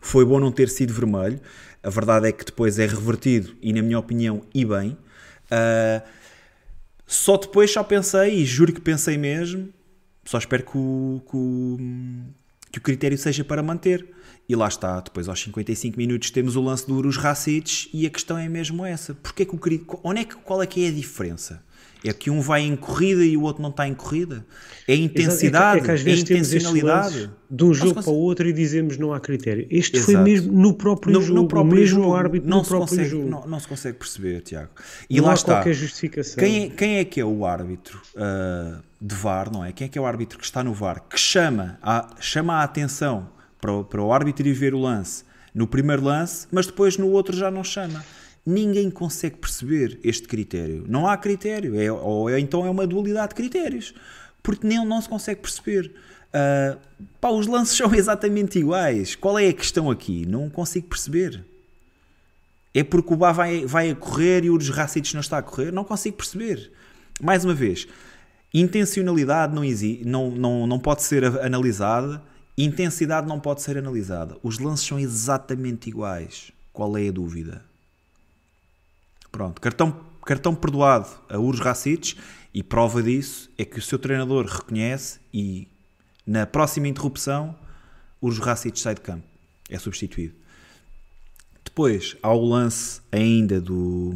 [0.00, 1.38] foi bom não ter sido vermelho.
[1.82, 4.96] A verdade é que depois é revertido e, na minha opinião, e bem.
[5.50, 6.02] Uh,
[7.06, 9.68] só depois só pensei, e juro que pensei mesmo,
[10.24, 11.78] só espero que o, que o,
[12.70, 14.08] que o critério seja para manter.
[14.48, 18.10] E lá está, depois aos 55 minutos temos o lance do Urus Racites e a
[18.10, 19.14] questão é mesmo essa.
[19.14, 19.60] Porque é que o,
[20.02, 21.62] onde é que, qual é que é a diferença?
[22.04, 24.44] É que um vai em corrida e o outro não está em corrida?
[24.88, 27.30] É intensidade, é que, é que às vezes é intencionalidade.
[27.48, 29.66] De um jogo para o outro e dizemos não há critério.
[29.70, 30.12] Este Exato.
[30.12, 33.08] foi mesmo no próprio no, jogo, no próprio mesmo jogo, árbitro não no próprio consegue,
[33.08, 33.28] jogo.
[33.28, 34.70] Não, não, se consegue perceber, Tiago.
[35.08, 35.54] E não lá está.
[35.54, 36.42] qualquer justificação.
[36.42, 39.70] Quem é, quem é que é o árbitro uh, de VAR, não é?
[39.72, 42.62] Quem é que é o árbitro que está no VAR, que chama a, chama a
[42.64, 43.28] atenção
[43.60, 45.24] para o, para o árbitro ir ver o lance
[45.54, 48.02] no primeiro lance, mas depois no outro já não chama
[48.44, 50.84] ninguém consegue perceber este critério.
[50.88, 53.94] Não há critério, é, ou é, então é uma dualidade de critérios,
[54.42, 55.92] porque nem não se consegue perceber.
[56.32, 56.78] Uh,
[57.20, 59.14] pá, os lances são exatamente iguais.
[59.14, 60.26] Qual é a questão aqui?
[60.26, 61.44] Não consigo perceber.
[62.74, 65.42] É porque o Bá vai, vai a correr e o dos Racites não está a
[65.42, 65.70] correr?
[65.70, 66.72] Não consigo perceber.
[67.20, 67.86] Mais uma vez,
[68.52, 69.62] intencionalidade não,
[70.04, 72.22] não, não, não pode ser analisada,
[72.56, 74.38] intensidade não pode ser analisada.
[74.42, 76.50] Os lances são exatamente iguais.
[76.72, 77.62] Qual é a dúvida?
[79.32, 82.16] Pronto, cartão, cartão perdoado a Urs Racic
[82.52, 85.66] e prova disso é que o seu treinador reconhece e
[86.26, 87.56] na próxima interrupção
[88.20, 89.24] Urs Racic sai de campo,
[89.70, 90.34] é substituído.
[91.64, 94.14] Depois há o lance ainda do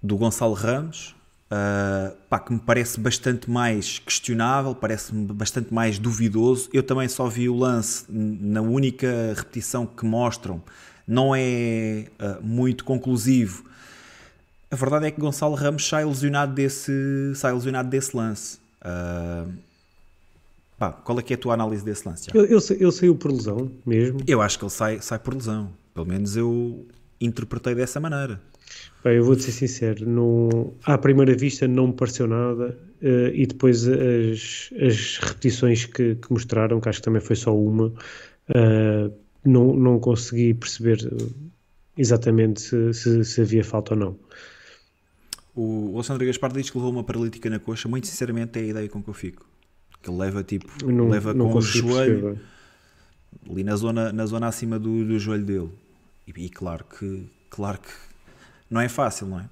[0.00, 1.16] do Gonçalo Ramos,
[1.50, 6.68] uh, pá, que me parece bastante mais questionável, parece-me bastante mais duvidoso.
[6.72, 10.62] Eu também só vi o lance na única repetição que mostram
[11.06, 13.64] não é uh, muito conclusivo.
[14.70, 16.92] A verdade é que Gonçalo Ramos sai lesionado desse,
[17.34, 18.58] sai lesionado desse lance.
[18.80, 19.52] Uh,
[20.78, 22.28] pá, qual é que é a tua análise desse lance?
[22.34, 24.20] Ele, ele, ele, saiu por lesão mesmo?
[24.26, 25.70] Eu acho que ele sai, sai por lesão.
[25.92, 26.86] Pelo menos eu
[27.20, 28.40] interpretei dessa maneira.
[29.04, 33.86] Bem, eu vou-te ser sincero, à primeira vista não me pareceu nada uh, e depois
[33.86, 37.92] as, as repetições que, que, mostraram, que acho que também foi só uma,
[38.48, 39.10] Uh,
[39.44, 40.98] não, não consegui perceber
[41.96, 44.16] exatamente se, se, se, havia falta ou não.
[45.54, 47.88] O Alexandre Gaspar diz que levou uma paralítica na coxa.
[47.88, 49.46] Muito sinceramente, é a ideia com que eu fico.
[50.02, 52.38] Que ele leva tipo, não, leva não com o joelho
[53.48, 55.70] ali na zona, na zona acima do, do joelho dele.
[56.26, 57.92] E, e, claro que claro que
[58.70, 59.44] não é fácil, não é?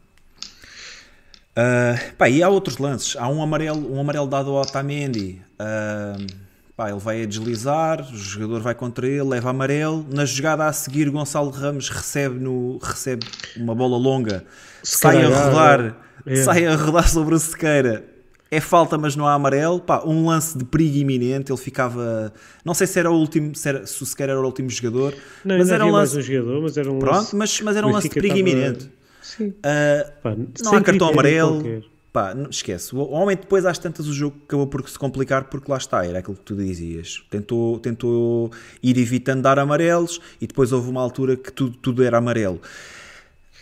[1.52, 3.16] Uh, pá, e há outros lances.
[3.16, 5.40] Há um amarelo, um amarelo dado ao Otamendi.
[5.54, 6.41] Uh,
[6.76, 10.06] pá, ele vai a deslizar, o jogador vai contra ele, leva amarelo.
[10.10, 14.44] Na jogada a seguir, Gonçalo Ramos recebe, no, recebe uma bola longa,
[14.82, 15.96] sai a rodar,
[16.26, 16.36] é.
[16.36, 18.12] sai a rodar sobre o Sequeira.
[18.50, 19.80] É falta, mas não há amarelo.
[19.80, 21.50] Pá, um lance de perigo iminente.
[21.50, 22.30] Ele ficava.
[22.62, 25.14] Não sei se era o último, se, era, se o Sequeira era o último jogador.
[25.42, 26.18] Não, mas era um lance.
[26.18, 27.34] Um jogador, mas era um Pronto, lance...
[27.34, 28.90] mas, mas era um lance de perigo iminente.
[29.22, 29.48] Sim.
[29.48, 31.82] Uh, Pá, não há cartão amarelo.
[32.12, 32.94] Pá, não, esquece.
[32.94, 36.36] Homem depois às tantas o jogo acabou por se complicar porque lá está, era aquilo
[36.36, 37.24] que tu dizias.
[37.30, 38.50] Tentou, tentou
[38.82, 42.60] ir evitando dar amarelos e depois houve uma altura que tudo, tudo era amarelo.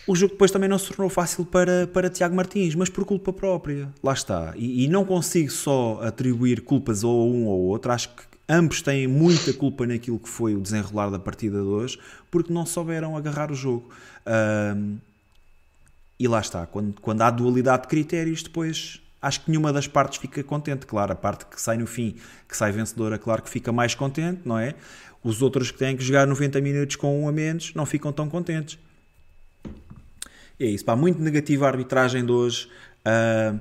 [0.05, 3.31] O jogo depois também não se tornou fácil para, para Tiago Martins, mas por culpa
[3.31, 3.87] própria.
[4.03, 4.53] Lá está.
[4.57, 7.91] E, e não consigo só atribuir culpas ou a um ou ao outro.
[7.91, 11.97] Acho que ambos têm muita culpa naquilo que foi o desenrolar da partida de hoje,
[12.29, 13.89] porque não souberam agarrar o jogo.
[16.21, 20.19] E lá está, quando, quando há dualidade de critérios, depois acho que nenhuma das partes
[20.19, 20.85] fica contente.
[20.85, 22.15] Claro, a parte que sai no fim,
[22.47, 24.75] que sai vencedora, claro que fica mais contente, não é?
[25.23, 28.29] Os outros que têm que jogar 90 minutos com um a menos não ficam tão
[28.29, 28.77] contentes.
[30.59, 32.69] E é isso, pá, muito negativa a arbitragem de hoje.
[32.99, 33.59] Uh,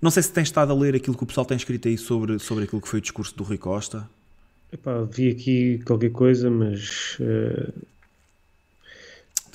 [0.00, 2.38] não sei se tens estado a ler aquilo que o pessoal tem escrito aí sobre,
[2.38, 4.08] sobre aquilo que foi o discurso do Rui Costa.
[4.72, 7.72] Epá, vi aqui qualquer coisa, mas uh,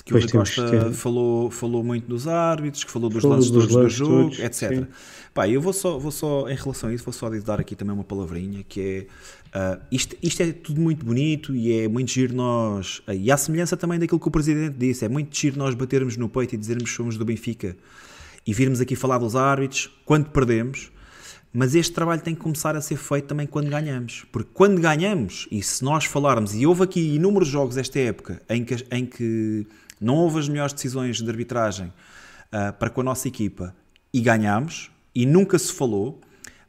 [0.08, 3.50] que pois o Rui Costa falou, falou muito dos árbitros, que falou dos falou lances
[3.50, 4.74] todos do jogo, todos, etc.
[4.74, 4.86] Sim.
[5.34, 7.94] Pá, eu vou só, vou só, em relação a isso, vou só dar aqui também
[7.94, 9.06] uma palavrinha, que
[9.52, 13.30] é, uh, isto, isto é tudo muito bonito e é muito giro nós, uh, e
[13.30, 16.54] à semelhança também daquilo que o Presidente disse, é muito giro nós batermos no peito
[16.54, 17.76] e dizermos que somos do Benfica
[18.46, 20.90] e virmos aqui falar dos árbitros quando perdemos,
[21.52, 24.24] mas este trabalho tem que começar a ser feito também quando ganhamos.
[24.30, 28.64] Porque quando ganhamos, e se nós falarmos, e houve aqui inúmeros jogos esta época em
[28.64, 29.66] que, em que
[30.00, 31.86] não houve as melhores decisões de arbitragem
[32.52, 33.74] uh, para com a nossa equipa
[34.12, 36.20] e ganhámos, e nunca se falou,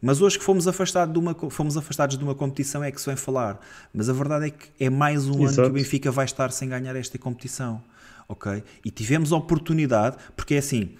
[0.02, 3.08] mas hoje que fomos, afastado de uma, fomos afastados de uma competição é que se
[3.08, 3.60] vem falar.
[3.94, 5.44] Mas a verdade é que é mais um Exato.
[5.44, 7.84] ano que o Benfica vai estar sem ganhar esta competição.
[8.28, 8.64] ok?
[8.86, 10.96] E tivemos a oportunidade, porque é assim,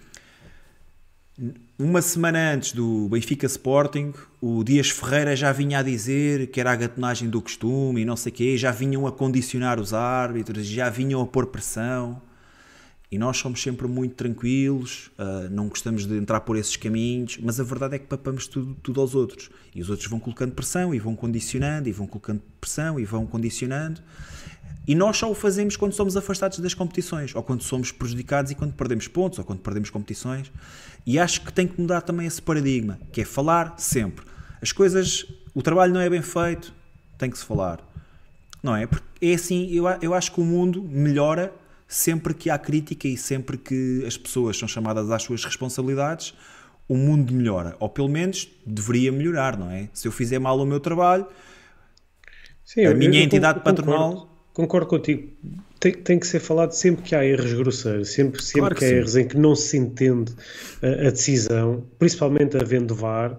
[1.78, 6.72] uma semana antes do Benfica Sporting, o Dias Ferreira já vinha a dizer que era
[6.72, 10.66] a gatonagem do costume e não sei o quê, já vinham a condicionar os árbitros,
[10.66, 12.22] já vinham a pôr pressão.
[13.12, 17.60] E nós somos sempre muito tranquilos, uh, não gostamos de entrar por esses caminhos, mas
[17.60, 19.50] a verdade é que papamos tudo, tudo aos outros.
[19.74, 23.26] E os outros vão colocando pressão e vão condicionando, e vão colocando pressão e vão
[23.26, 24.00] condicionando.
[24.88, 28.56] E nós só o fazemos quando somos afastados das competições, ou quando somos prejudicados e
[28.56, 30.52] quando perdemos pontos, ou quando perdemos competições.
[31.06, 34.26] E acho que tem que mudar também esse paradigma, que é falar sempre.
[34.62, 36.74] As coisas, o trabalho não é bem feito,
[37.18, 37.80] tem que se falar.
[38.64, 38.88] Não é?
[38.88, 41.54] Porque é assim, eu, eu acho que o mundo melhora
[41.88, 46.34] sempre que há crítica e sempre que as pessoas são chamadas às suas responsabilidades,
[46.88, 47.76] o mundo melhora.
[47.80, 49.90] Ou pelo menos deveria melhorar, não é?
[49.94, 51.26] Se eu fizer mal o meu trabalho,
[52.66, 55.30] Sim, a minha entidade patronal Concordo contigo.
[55.80, 58.86] Tem, tem, que ser falado sempre que há erros grosseiros, sempre, sempre claro que, que
[58.86, 60.34] há erros em que não se entende
[60.84, 63.38] uh, a decisão, principalmente havendo VAR.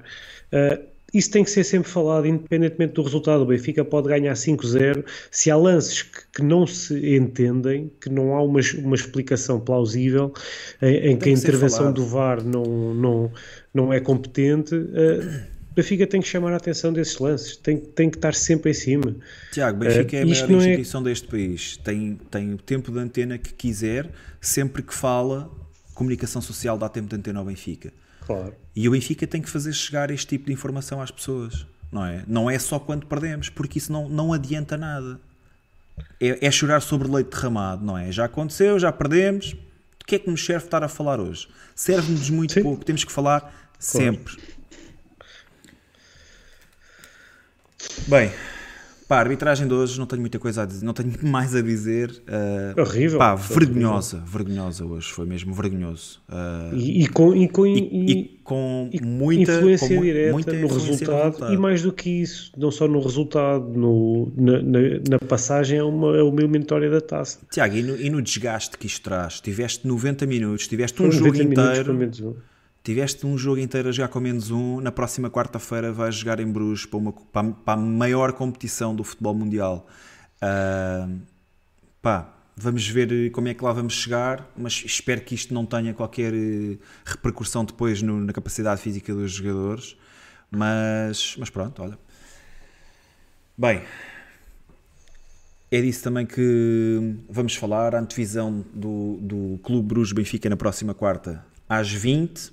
[0.50, 3.42] Uh, isso tem que ser sempre falado, independentemente do resultado.
[3.42, 5.04] O Benfica pode ganhar 5-0.
[5.30, 10.32] Se há lances que, que, não se entendem, que não há uma, uma explicação plausível,
[10.80, 13.32] em, em que, que, a intervenção do VAR não, não,
[13.74, 14.74] não é competente.
[14.74, 18.74] Uh, Benfica tem que chamar a atenção desses lances, tem, tem que estar sempre em
[18.74, 19.16] cima.
[19.52, 21.04] Tiago, Benfica uh, é a maior é- instituição é...
[21.04, 24.10] deste país, tem, tem o tempo de antena que quiser,
[24.40, 25.50] sempre que fala,
[25.94, 27.92] comunicação social dá tempo de antena ao Benfica.
[28.26, 28.54] Claro.
[28.76, 32.24] E o Benfica tem que fazer chegar este tipo de informação às pessoas, não é?
[32.26, 35.20] Não é só quando perdemos, porque isso não, não adianta nada.
[36.20, 38.10] É, é chorar sobre leite derramado, não é?
[38.12, 39.52] Já aconteceu, já perdemos,
[40.00, 41.48] o que é que nos serve estar a falar hoje?
[41.74, 42.62] Serve-nos muito Sim.
[42.62, 43.56] pouco, temos que falar claro.
[43.78, 44.36] sempre.
[48.06, 48.30] Bem,
[49.08, 51.60] pá, a arbitragem de hoje não tenho muita coisa a dizer, não tenho mais a
[51.60, 52.10] dizer.
[52.10, 53.18] Uh, horrível.
[53.18, 54.32] Pá, vergonhosa, horrível.
[54.32, 56.20] vergonhosa hoje, foi mesmo vergonhoso.
[56.28, 60.68] Uh, e, e, com, e, com, e, e com muita influência com direta muita no,
[60.68, 64.78] resultado, resultado, e mais do que isso, não só no resultado, no, na, na,
[65.10, 67.38] na passagem é uma, é uma eliminatória da taça.
[67.50, 71.36] Tiago, e no, e no desgaste que isto traz, tiveste 90 minutos, tiveste um jogo
[71.36, 72.36] inteiro.
[72.82, 76.50] Tiveste um jogo inteiro a jogar com menos um, na próxima quarta-feira vais jogar em
[76.50, 79.86] Bruges para, uma, para, a maior competição do futebol mundial.
[80.42, 81.20] Uh,
[82.00, 85.92] pá, vamos ver como é que lá vamos chegar, mas espero que isto não tenha
[85.92, 89.96] qualquer eh, repercussão depois no, na capacidade física dos jogadores.
[90.50, 91.98] Mas, mas pronto, olha.
[93.56, 93.82] Bem,
[95.70, 97.94] é disso também que vamos falar.
[97.94, 102.52] A antevisão do, do Clube Bruges Benfica na próxima quarta às 20.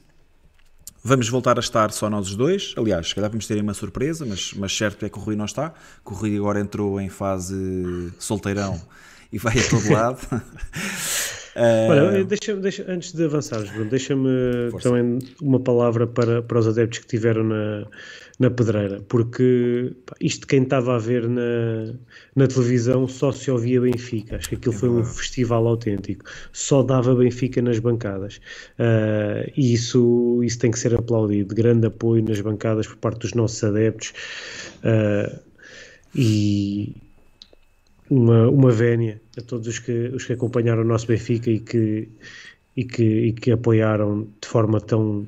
[1.10, 2.74] Vamos voltar a estar só nós os dois.
[2.76, 5.46] Aliás, se calhar vamos ter uma surpresa, mas, mas certo é que o Rui não
[5.46, 5.70] está.
[6.06, 8.78] Que o Rui agora entrou em fase solteirão
[9.32, 10.20] e vai a todo lado.
[11.90, 14.30] Olha, deixa, deixa, antes de avançares, Bruno, deixa-me
[14.82, 17.86] também uma palavra para, para os adeptos que estiveram na,
[18.40, 21.94] na pedreira, porque pá, isto quem estava a ver na,
[22.36, 24.36] na televisão só se ouvia Benfica.
[24.36, 28.40] Acho que aquilo é foi um festival autêntico, só dava Benfica nas bancadas.
[28.78, 31.56] Uh, e isso, isso tem que ser aplaudido.
[31.56, 34.14] Grande apoio nas bancadas por parte dos nossos adeptos.
[34.84, 35.40] Uh,
[36.16, 36.96] e,
[38.10, 42.08] uma, uma vénia a todos os que, os que acompanharam o nosso Benfica e que,
[42.76, 45.28] e que, e que apoiaram de forma tão,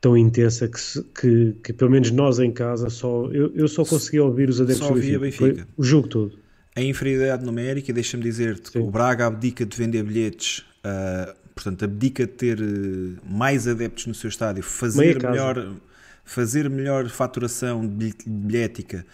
[0.00, 4.24] tão intensa que, que, que, pelo menos nós em casa só eu, eu só conseguia
[4.24, 5.68] ouvir os adeptos só do Benfica, Benfica.
[5.76, 6.38] o jogo todo.
[6.74, 12.26] A inferioridade numérica deixa-me dizer-te que o Braga abdica de vender bilhetes uh, portanto abdica
[12.26, 15.74] de ter uh, mais adeptos no seu estádio fazer melhor
[16.24, 19.06] fazer melhor faturação bilhética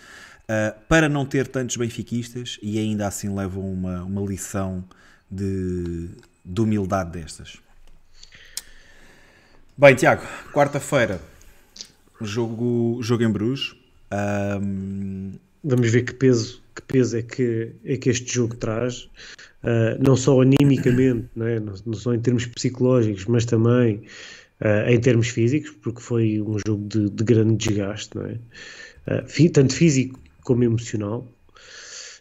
[0.45, 4.85] uh, para não ter tantos benfiquistas e ainda assim levam uma, uma lição
[5.31, 6.11] de,
[6.45, 7.59] de humildade destas.
[9.77, 10.23] Bem, Tiago,
[10.53, 11.21] quarta-feira,
[12.21, 13.75] jogo, jogo em Bruges.
[14.61, 15.33] Um...
[15.65, 19.09] Vamos ver que peso, que peso é, que, é que este jogo traz,
[19.63, 21.61] uh, não só animicamente, não, é?
[21.61, 24.03] não, não só em termos psicológicos, mas também
[24.61, 28.39] uh, em termos físicos, porque foi um jogo de, de grande desgaste, não é?
[29.07, 31.27] Uh, tanto físico como emocional.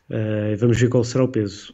[0.09, 1.73] Uh, vamos ver qual será o peso.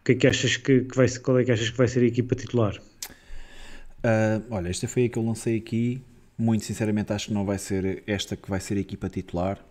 [0.00, 1.88] O que é que achas que, que vai ser, qual é que achas que vai
[1.88, 2.76] ser a equipa titular?
[2.78, 6.02] Uh, olha, esta foi a que eu lancei aqui.
[6.36, 9.64] Muito sinceramente, acho que não vai ser esta que vai ser a equipa titular.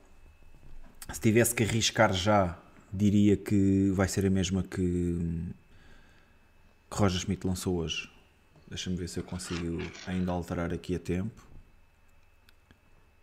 [1.11, 2.57] Se tivesse que arriscar já,
[2.93, 5.19] diria que vai ser a mesma que,
[6.89, 8.09] que Roger Smith lançou hoje.
[8.69, 11.45] Deixa-me ver se eu consigo ainda alterar aqui a tempo.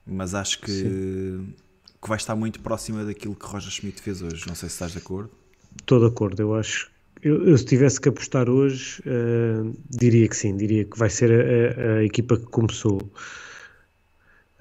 [0.07, 1.55] Mas acho que Sim
[2.01, 4.47] que vai estar muito próxima daquilo que Roger Schmidt fez hoje.
[4.47, 5.31] Não sei se estás de acordo.
[5.81, 6.91] Estou de acordo, eu acho.
[7.23, 11.33] Eu, eu se tivesse que apostar hoje, uh, diria que sim, diria que vai ser
[11.33, 12.99] a, a, equipa que começou.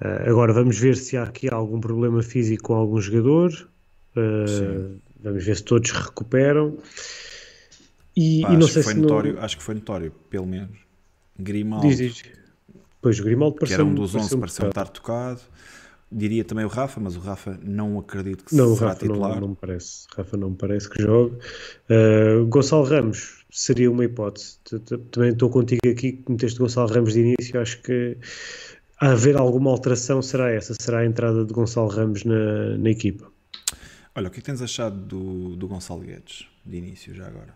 [0.00, 3.52] Uh, agora vamos ver se há aqui algum problema físico com algum jogador.
[4.16, 6.76] Uh, vamos ver se todos recuperam.
[8.16, 9.42] E, Pá, e não sei se notório, não...
[9.42, 10.76] acho que foi notório, pelo menos.
[11.38, 11.86] Grimaldo.
[11.86, 12.22] Diz, diz.
[13.00, 15.40] Pois o Grimaldo pareceu, que era um dos 11 pareceu estar tocado.
[16.10, 19.34] Diria também o Rafa, mas o Rafa não acredito que não, será Rafa titular.
[19.34, 20.06] Não, não me parece.
[20.16, 21.36] Rafa não me parece que jogue.
[21.90, 24.56] Uh, Gonçalo Ramos seria uma hipótese.
[25.10, 27.60] Também estou contigo aqui que meteste Gonçalo Ramos de início.
[27.60, 28.16] Acho que
[28.98, 30.74] a haver alguma alteração será essa.
[30.80, 33.30] Será a entrada de Gonçalo Ramos na, na equipa.
[34.14, 37.52] Olha, o que, é que tens achado do, do Gonçalo Guedes de início já agora?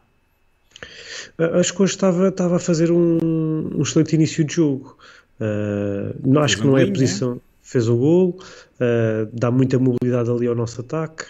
[1.39, 3.19] Uh, acho que hoje estava, estava a fazer um,
[3.79, 4.99] um excelente início de jogo.
[5.41, 7.37] Uh, acho que não é a posição.
[7.37, 7.41] Né?
[7.63, 8.39] Fez o gol,
[8.75, 11.25] uh, dá muita mobilidade ali ao nosso ataque.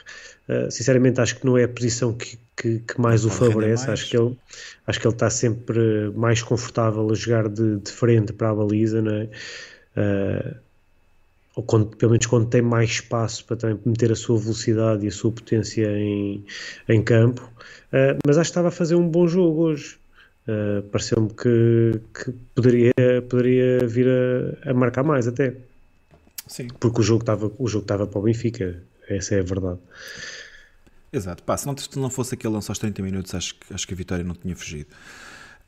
[0.49, 3.87] Uh, sinceramente, acho que não é a posição que, que, que mais o favorece.
[3.87, 4.01] Mais.
[4.01, 4.37] Acho, que ele,
[4.87, 9.03] acho que ele está sempre mais confortável a jogar de, de frente para a baliza,
[9.03, 9.28] né?
[9.97, 10.57] Uh,
[11.55, 15.09] ou quando, pelo menos quando tem mais espaço para também meter a sua velocidade e
[15.09, 16.43] a sua potência em,
[16.89, 17.47] em campo.
[18.26, 19.99] Mas acho que estava a fazer um bom jogo hoje.
[20.91, 22.95] Pareceu-me que, que, poderia,
[23.28, 25.55] poderia vir a, a marcar mais até.
[26.47, 26.68] Sim.
[26.80, 29.78] Porque o jogo estava o jogo estava para o Benfica, essa é a verdade.
[31.12, 33.93] Exato, Pá, se, não, se não fosse aquele lance aos 30 minutos, acho, acho que
[33.93, 34.88] a vitória não tinha fugido.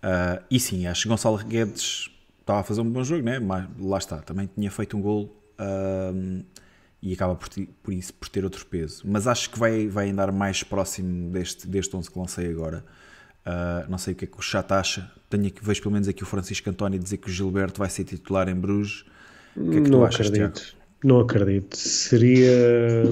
[0.02, 2.10] Uh, e sim, acho que Gonçalo Guedes
[2.40, 3.38] estava a fazer um bom jogo, né?
[3.38, 5.24] mas lá está, também tinha feito um gol
[5.58, 6.44] uh,
[7.02, 7.48] e acaba por,
[7.82, 9.02] por, isso por ter outro peso.
[9.04, 12.84] Mas acho que vai, vai andar mais próximo deste, deste 11 que lancei agora.
[13.46, 15.10] Uh, não sei o que é que o chat acha.
[15.28, 18.04] Tenho aqui, vejo pelo menos aqui o Francisco António dizer que o Gilberto vai ser
[18.04, 19.04] titular em Bruges.
[19.56, 20.60] O que é que não tu achas, acredito.
[20.60, 20.76] Tiago?
[21.04, 21.76] Não acredito.
[21.76, 23.04] Seria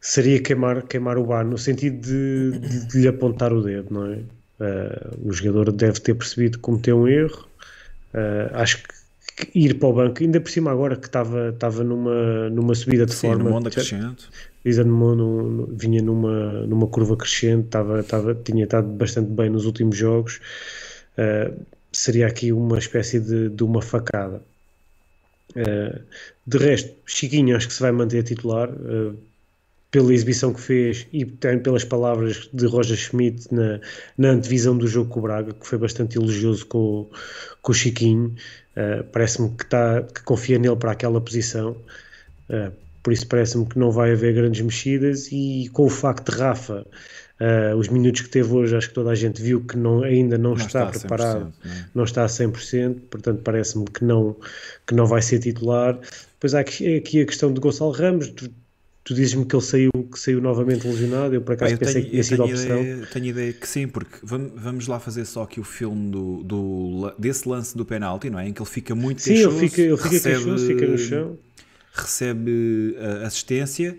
[0.00, 4.06] seria queimar, queimar o bar no sentido de, de, de lhe apontar o dedo, não
[4.06, 4.16] é?
[4.60, 7.46] Uh, o jogador deve ter percebido que cometeu um erro.
[8.14, 11.84] Uh, acho que, que, ir para o banco, ainda por cima agora que estava, estava
[11.84, 13.44] numa, numa subida de Sim, forma.
[13.44, 14.28] Numa onda crescente.
[14.64, 20.40] vinha numa, numa curva crescente, estava, estava, tinha estado bastante bem nos últimos jogos.
[21.18, 21.54] Uh,
[21.92, 24.42] seria aqui uma espécie de, de uma facada.
[25.56, 26.00] Uh,
[26.46, 28.70] de resto, Chiquinho acho que se vai manter titular.
[28.70, 29.16] Uh,
[29.90, 33.80] pela exibição que fez e também pelas palavras de Roger Schmidt na,
[34.18, 37.08] na antevisão do jogo com o Braga, que foi bastante elogioso com,
[37.62, 38.34] com o Chiquinho.
[38.76, 41.74] Uh, parece-me que, tá, que confia nele para aquela posição.
[43.02, 46.86] Por isso parece-me que não vai haver grandes mexidas e com o facto de Rafa
[47.40, 50.36] Uh, os minutos que teve hoje, acho que toda a gente viu que não, ainda
[50.36, 51.84] não, não está, está preparado, não, é?
[51.94, 54.34] não, está a 100%, portanto parece-me que não,
[54.84, 55.96] que não vai ser titular.
[56.32, 58.50] Depois há aqui, aqui a questão de Gonçalo Ramos, tu,
[59.04, 62.04] tu dizes-me que ele saiu, que saiu novamente lesionado, eu por acaso eu pensei tenho,
[62.06, 62.80] que tinha sido a opção.
[62.80, 66.42] Ideia, tenho ideia que sim, porque vamos, vamos lá fazer só aqui o filme do,
[66.42, 68.48] do, desse lance do penalti, não é?
[68.48, 69.58] Em que ele fica muito sim, queixoso.
[69.58, 71.38] Ele fica, ele fica recebe, queixoso, fica no chão.
[71.92, 73.96] Recebe uh, assistência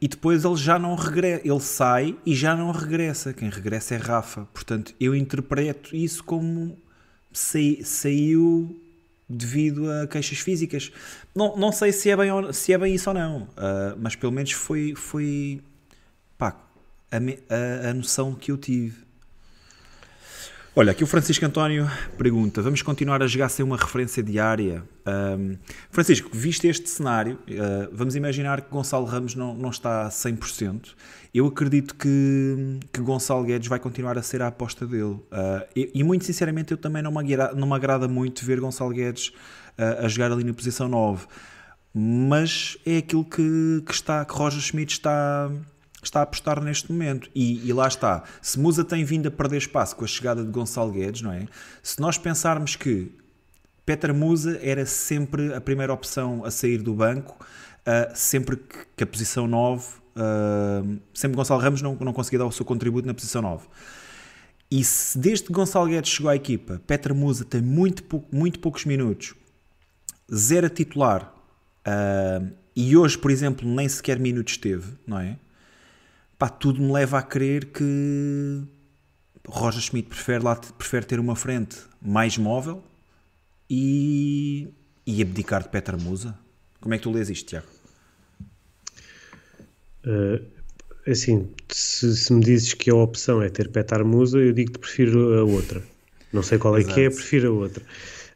[0.00, 3.32] e depois ele já não regressa, ele sai e já não regressa.
[3.32, 4.46] Quem regressa é Rafa.
[4.52, 6.76] Portanto, eu interpreto isso como
[7.82, 8.80] saiu
[9.28, 10.92] devido a queixas físicas.
[11.34, 14.32] Não, não sei se é, bem, se é bem isso ou não, uh, mas pelo
[14.32, 15.60] menos foi, foi
[16.38, 16.56] pá,
[17.10, 19.05] a, a, a noção que eu tive.
[20.78, 24.84] Olha, aqui o Francisco António pergunta: vamos continuar a jogar sem uma referência diária?
[25.06, 25.56] Um,
[25.90, 30.88] Francisco, visto este cenário, uh, vamos imaginar que Gonçalo Ramos não, não está a 100%.
[31.32, 35.14] Eu acredito que, que Gonçalo Guedes vai continuar a ser a aposta dele.
[35.14, 38.60] Uh, e, e, muito sinceramente, eu também não me, agrada, não me agrada muito ver
[38.60, 39.28] Gonçalo Guedes
[39.78, 41.26] uh, a jogar ali na posição 9.
[41.94, 45.50] Mas é aquilo que, que, está, que Roger Schmidt está
[46.06, 47.30] está a apostar neste momento.
[47.34, 48.24] E, e, lá está.
[48.40, 51.46] Se Musa tem vindo a perder espaço com a chegada de Gonçalo Guedes, não é?
[51.82, 53.10] Se nós pensarmos que
[53.84, 57.36] Petra Musa era sempre a primeira opção a sair do banco,
[57.86, 58.56] uh, sempre
[58.96, 60.82] que, a posição 9, uh, ah,
[61.14, 63.66] sempre Gonçalo Ramos não, não conseguia dar o seu contributo na posição 9.
[64.68, 68.02] E se desde que Gonçalo Guedes chegou à equipa, Petra Musa tem muito,
[68.32, 69.34] muito poucos minutos,
[70.34, 71.32] zero a titular,
[71.86, 75.38] uh, e hoje, por exemplo, nem sequer minutos teve, não é?
[76.38, 78.62] Pá, tudo me leva a crer que
[79.48, 82.82] Roger Schmidt prefere, lá, prefere ter uma frente mais móvel
[83.70, 84.68] e,
[85.06, 86.36] e abdicar de Petra Musa.
[86.80, 87.66] Como é que tu lês isto, Tiago?
[90.04, 90.44] Uh,
[91.10, 94.78] assim, se, se, me dizes que a opção é ter Petar Musa, eu digo que
[94.78, 95.82] prefiro a outra.
[96.32, 96.94] Não sei qual é Exato.
[96.94, 97.84] que é, prefiro a outra.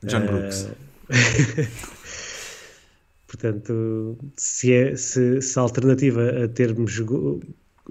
[0.02, 0.62] John Brooks.
[0.62, 1.66] Uh,
[3.26, 6.98] portanto, se, é, se, se a alternativa a termos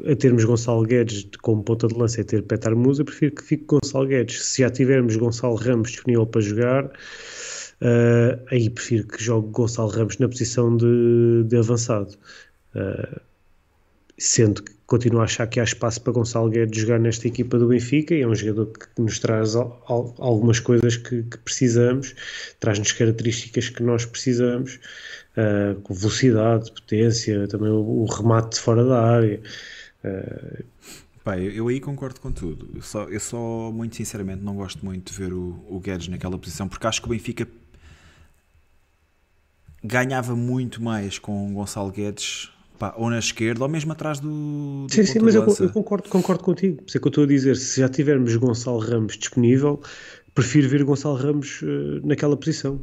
[0.05, 3.65] a termos Gonçalo Guedes como ponta de lança e ter Petar Musa, prefiro que fique
[3.65, 4.43] Gonçalo Guedes.
[4.43, 10.17] Se já tivermos Gonçalo Ramos disponível para jogar, uh, aí prefiro que jogue Gonçalo Ramos
[10.17, 12.15] na posição de, de avançado.
[12.75, 13.19] Uh,
[14.17, 17.67] sendo que continuo a achar que há espaço para Gonçalo Guedes jogar nesta equipa do
[17.67, 22.15] Benfica e é um jogador que nos traz al, al, algumas coisas que, que precisamos,
[22.59, 24.79] traz-nos características que nós precisamos,
[25.37, 29.39] uh, com velocidade, potência, também o, o remate de fora da área.
[30.03, 30.63] Uh...
[31.23, 32.69] Pá, eu, eu, aí concordo com tudo.
[32.73, 36.37] Eu só, eu só, muito sinceramente, não gosto muito de ver o, o Guedes naquela
[36.37, 37.47] posição, porque acho que o Benfica
[39.83, 44.87] ganhava muito mais com o Gonçalo Guedes pá, ou na esquerda ou mesmo atrás do.
[44.87, 46.77] do sim, sim, mas eu, eu, concordo, concordo contigo.
[46.77, 49.81] Por isso é que eu estou a dizer: se já tivermos Gonçalo Ramos disponível,
[50.33, 52.81] prefiro ver Gonçalo Ramos uh, naquela posição.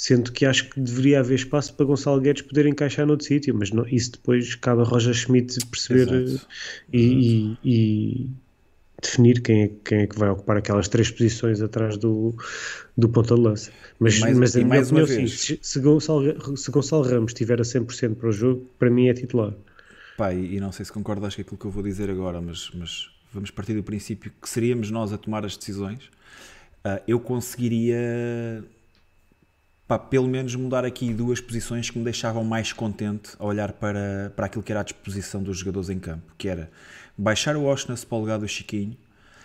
[0.00, 3.70] Sendo que acho que deveria haver espaço para Gonçalo Guedes poder encaixar noutro sítio, mas
[3.70, 6.40] não, isso depois cabe a Roger Schmidt perceber eh,
[6.90, 8.30] e, e, e,
[9.02, 12.34] definir quem é, quem é que vai ocupar aquelas três posições atrás do,
[12.96, 13.70] do ponta de lança.
[13.98, 17.62] Mas, mais, mas a minha opinião, sim, se, se, Gonçalo, se Gonçalo Ramos estiver a
[17.62, 19.52] 100% para o jogo, para mim é titular.
[20.16, 22.70] Pá, e, e não sei se concordas com aquilo que eu vou dizer agora, mas,
[22.72, 26.04] mas vamos partir do princípio que seríamos nós a tomar as decisões.
[26.86, 28.64] Uh, eu conseguiria
[29.90, 34.32] pá, pelo menos mudar aqui duas posições que me deixavam mais contente a olhar para,
[34.36, 36.70] para aquilo que era a disposição dos jogadores em campo, que era
[37.18, 38.96] baixar o Oshness para o lugar do Chiquinho,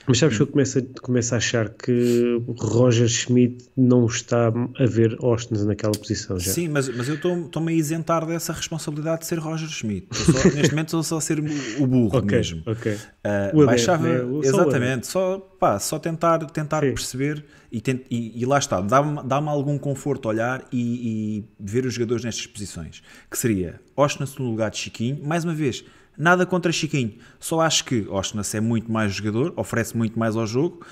[0.07, 4.85] mas sabes que eu começo a, começo a achar que Roger Schmidt não está a
[4.85, 6.51] ver Austin naquela posição já.
[6.51, 10.07] Sim, mas, mas eu estou-me a isentar dessa responsabilidade de ser Roger Schmidt.
[10.11, 12.63] Só, neste momento estou só a ser o burro okay, mesmo.
[12.65, 12.93] Ok.
[12.93, 14.39] Uh, baixava, né?
[14.43, 19.37] exatamente, só, pá, só tentar, tentar perceber e, tent, e, e, lá está, dá-me dá
[19.37, 23.01] algum conforto olhar e, e, ver os jogadores nestas posições.
[23.29, 25.83] Que seria Austin no lugar de Chiquinho, mais uma vez
[26.17, 30.47] Nada contra Chiquinho, só acho que Osnas é muito mais jogador, oferece muito mais ao
[30.47, 30.85] jogo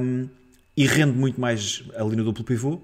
[0.00, 0.28] um,
[0.76, 2.80] e rende muito mais ali no duplo pivô.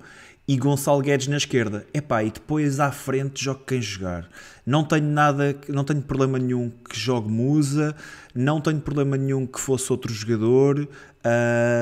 [0.48, 1.86] E Gonçalo Guedes na esquerda.
[1.94, 4.28] Epá, e depois à frente jogo quem jogar.
[4.66, 7.94] Não tenho nada, não tenho problema nenhum que jogue Musa,
[8.34, 10.88] não tenho problema nenhum que fosse outro jogador.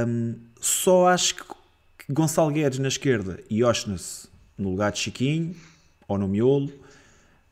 [0.06, 1.44] Um, só acho que
[2.10, 4.28] Gonçalo Guedes na esquerda e Osnas
[4.58, 5.56] no lugar de Chiquinho
[6.06, 6.70] ou no miolo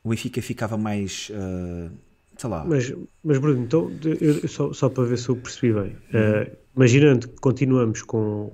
[0.06, 1.30] o Benfica ficava mais.
[1.30, 1.90] Uh,
[2.36, 2.64] sei lá.
[2.64, 2.92] Mas,
[3.22, 3.90] mas Bruno, então,
[4.20, 8.52] eu, só, só para ver se eu percebi bem, uh, imaginando que continuamos com,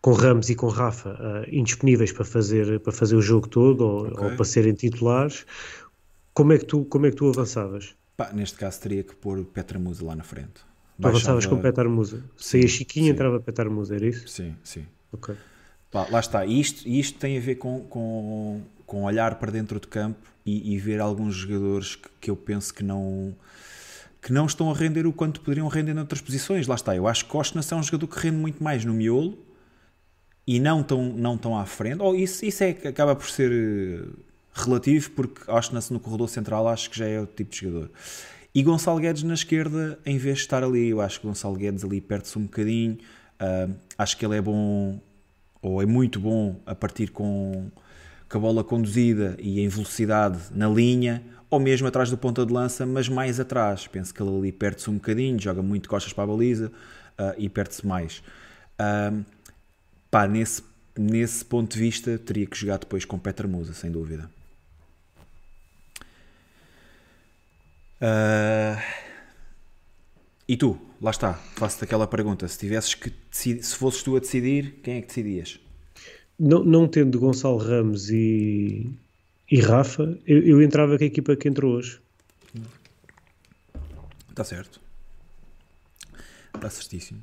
[0.00, 4.06] com Ramos e com Rafa uh, indisponíveis para fazer, para fazer o jogo todo ou,
[4.08, 4.26] okay.
[4.26, 5.44] ou, para serem titulares,
[6.32, 7.94] como é que tu, como é que tu avançavas?
[8.16, 10.68] Pá, neste caso teria que pôr Petra Musa lá na frente.
[11.00, 12.24] Tu avançavas com Petar Musa.
[12.36, 14.26] Saía Chiquinho e entrava Petar Musa, era isso?
[14.28, 14.84] Sim, sim.
[15.12, 15.34] Ok.
[15.90, 16.44] Pá, lá está.
[16.44, 20.74] E isto, isto tem a ver com, com, com olhar para dentro de campo e,
[20.74, 23.36] e ver alguns jogadores que, que, eu penso que não
[24.20, 26.66] que não estão a render o quanto poderiam render noutras posições.
[26.66, 26.96] Lá está.
[26.96, 29.38] Eu acho que Costnas é um jogador que rende muito mais no miolo
[30.46, 32.00] e não tão, não tão à frente.
[32.00, 34.08] Ou isso, isso é, acaba por ser eh,
[34.54, 37.90] relativo, porque Costnas no corredor central acho que já é o tipo de jogador.
[38.54, 41.84] E Gonçalo Guedes na esquerda, em vez de estar ali, eu acho que Gonçalo Guedes
[41.84, 42.98] ali perde-se um bocadinho.
[43.40, 44.98] Uh, acho que ele é bom,
[45.62, 47.70] ou é muito bom, a partir com,
[48.28, 52.52] com a bola conduzida e em velocidade na linha, ou mesmo atrás do ponta de
[52.52, 53.86] lança, mas mais atrás.
[53.86, 57.48] Penso que ele ali perde-se um bocadinho, joga muito costas para a baliza uh, e
[57.48, 58.22] perde-se mais.
[58.78, 59.24] Uh,
[60.10, 60.62] pá, nesse,
[60.96, 64.30] nesse ponto de vista, teria que jogar depois com Petra Musa, sem dúvida.
[68.00, 68.80] Uh,
[70.46, 74.80] e tu, lá está, faço-te aquela pergunta: se tivesses que se fosses tu a decidir,
[74.82, 75.60] quem é que decidias?
[76.38, 78.88] Não, não tendo Gonçalo Ramos e,
[79.50, 82.00] e Rafa, eu, eu entrava com a equipa que entrou hoje.
[84.30, 84.80] Está certo.
[86.54, 87.20] Está certíssimo.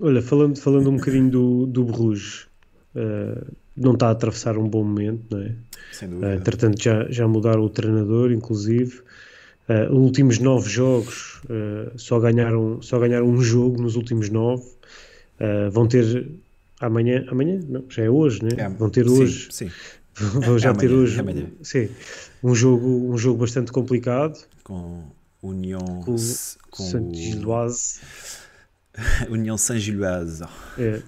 [0.00, 2.46] Olha, falando, falando um bocadinho do, do Bruges,
[2.94, 5.54] uh, não está a atravessar um bom momento, não é?
[5.92, 6.28] Sem dúvida.
[6.28, 9.00] Uh, entretanto, já, já mudaram o treinador, inclusive.
[9.68, 14.78] Uh, últimos nove jogos uh, só, ganharam, só ganharam um jogo nos últimos nove.
[15.70, 16.28] Vão ter
[16.80, 17.60] amanhã, amanhã?
[17.68, 18.50] Não, já é hoje, né?
[18.56, 19.48] É, vão ter sim, hoje.
[19.50, 19.70] Sim.
[20.18, 21.20] Vão já é ter hoje.
[21.20, 21.88] É sim,
[22.42, 24.36] um jogo, um jogo bastante complicado.
[24.64, 25.04] Com
[25.40, 26.16] União com,
[26.70, 28.00] com Saint-Gilloise.
[29.30, 30.42] União Saint-Gilloise.
[30.76, 31.02] É.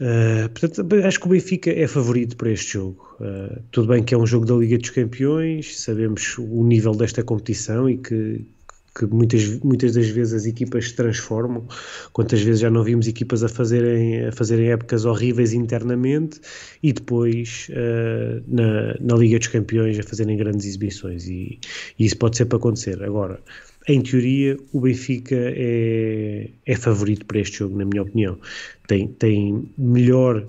[0.00, 3.16] Uh, portanto, acho que o Benfica é favorito para este jogo.
[3.20, 7.22] Uh, tudo bem que é um jogo da Liga dos Campeões, sabemos o nível desta
[7.22, 8.46] competição e que,
[8.94, 11.66] que muitas, muitas das vezes as equipas se transformam.
[12.12, 16.40] Quantas vezes já não vimos equipas a fazerem, a fazerem épocas horríveis internamente
[16.82, 21.26] e depois uh, na, na Liga dos Campeões a fazerem grandes exibições.
[21.28, 21.60] E,
[21.98, 23.02] e isso pode ser para acontecer.
[23.02, 23.40] Agora,
[23.88, 28.38] em teoria, o Benfica é, é favorito para este jogo, na minha opinião.
[28.86, 30.46] Tem, tem melhor,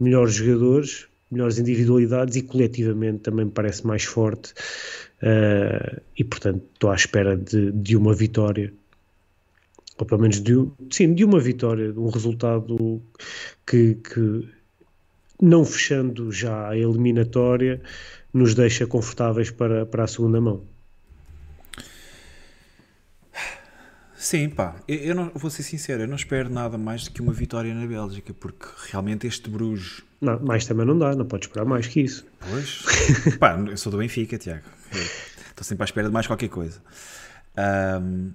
[0.00, 4.52] melhores jogadores, melhores individualidades e coletivamente também parece mais forte.
[5.22, 8.72] Uh, e portanto, estou à espera de, de uma vitória
[9.98, 10.54] ou pelo menos de,
[10.90, 13.02] sim, de uma vitória, de um resultado
[13.66, 14.48] que, que,
[15.42, 17.80] não fechando já a eliminatória,
[18.32, 20.62] nos deixa confortáveis para, para a segunda mão.
[24.18, 27.32] Sim, pá, eu, não, vou ser sincero, eu não espero nada mais do que uma
[27.32, 30.02] vitória na Bélgica, porque realmente este Bruges.
[30.20, 32.26] Não, mais também não dá, não pode esperar mais que isso.
[32.40, 32.82] Pois,
[33.38, 34.64] pá, eu sou do Benfica, Tiago.
[34.90, 36.82] Estou sempre à espera de mais qualquer coisa.
[38.02, 38.32] Um,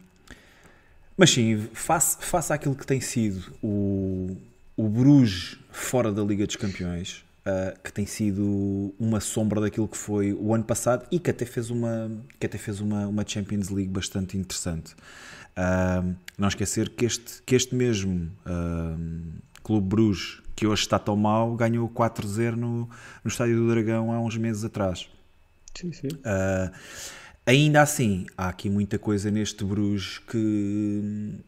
[1.17, 4.37] mas sim, face, face àquilo que tem sido o,
[4.77, 9.97] o Bruges fora da Liga dos Campeões, uh, que tem sido uma sombra daquilo que
[9.97, 13.67] foi o ano passado e que até fez uma, que até fez uma, uma Champions
[13.67, 14.95] League bastante interessante.
[15.57, 21.15] Uh, não esquecer que este, que este mesmo uh, Clube Bruges, que hoje está tão
[21.15, 22.89] mal, ganhou 4-0 no,
[23.23, 25.07] no Estádio do Dragão há uns meses atrás.
[25.75, 26.07] Sim, sim.
[26.07, 26.71] Uh,
[27.45, 31.39] ainda assim, há aqui muita coisa neste Bruges que,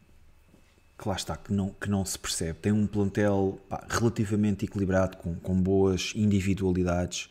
[0.98, 2.58] que lá está, que não, que não se percebe.
[2.60, 7.28] Tem um plantel pá, relativamente equilibrado, com, com boas individualidades.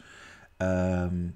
[0.62, 1.32] Uh,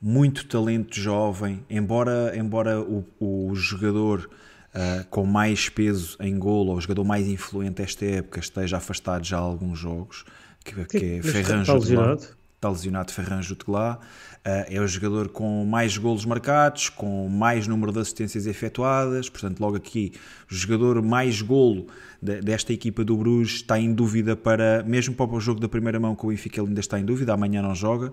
[0.00, 4.30] muito talento jovem, embora, embora o, o jogador
[4.78, 9.24] uh, com mais peso em golo, ou o jogador mais influente esta época, esteja afastado
[9.24, 10.24] já há alguns jogos,
[10.64, 12.38] que, que é Ferran lesionado.
[12.56, 14.00] Está lesionado Ferran Juteglá.
[14.38, 19.60] Uh, é o jogador com mais golos marcados, com mais número de assistências efetuadas, portanto,
[19.60, 20.12] logo aqui,
[20.50, 21.86] o jogador mais golo
[22.22, 26.00] de, desta equipa do Bruges está em dúvida para, mesmo para o jogo da primeira
[26.00, 28.12] mão, que o Benfica ainda está em dúvida, amanhã não joga,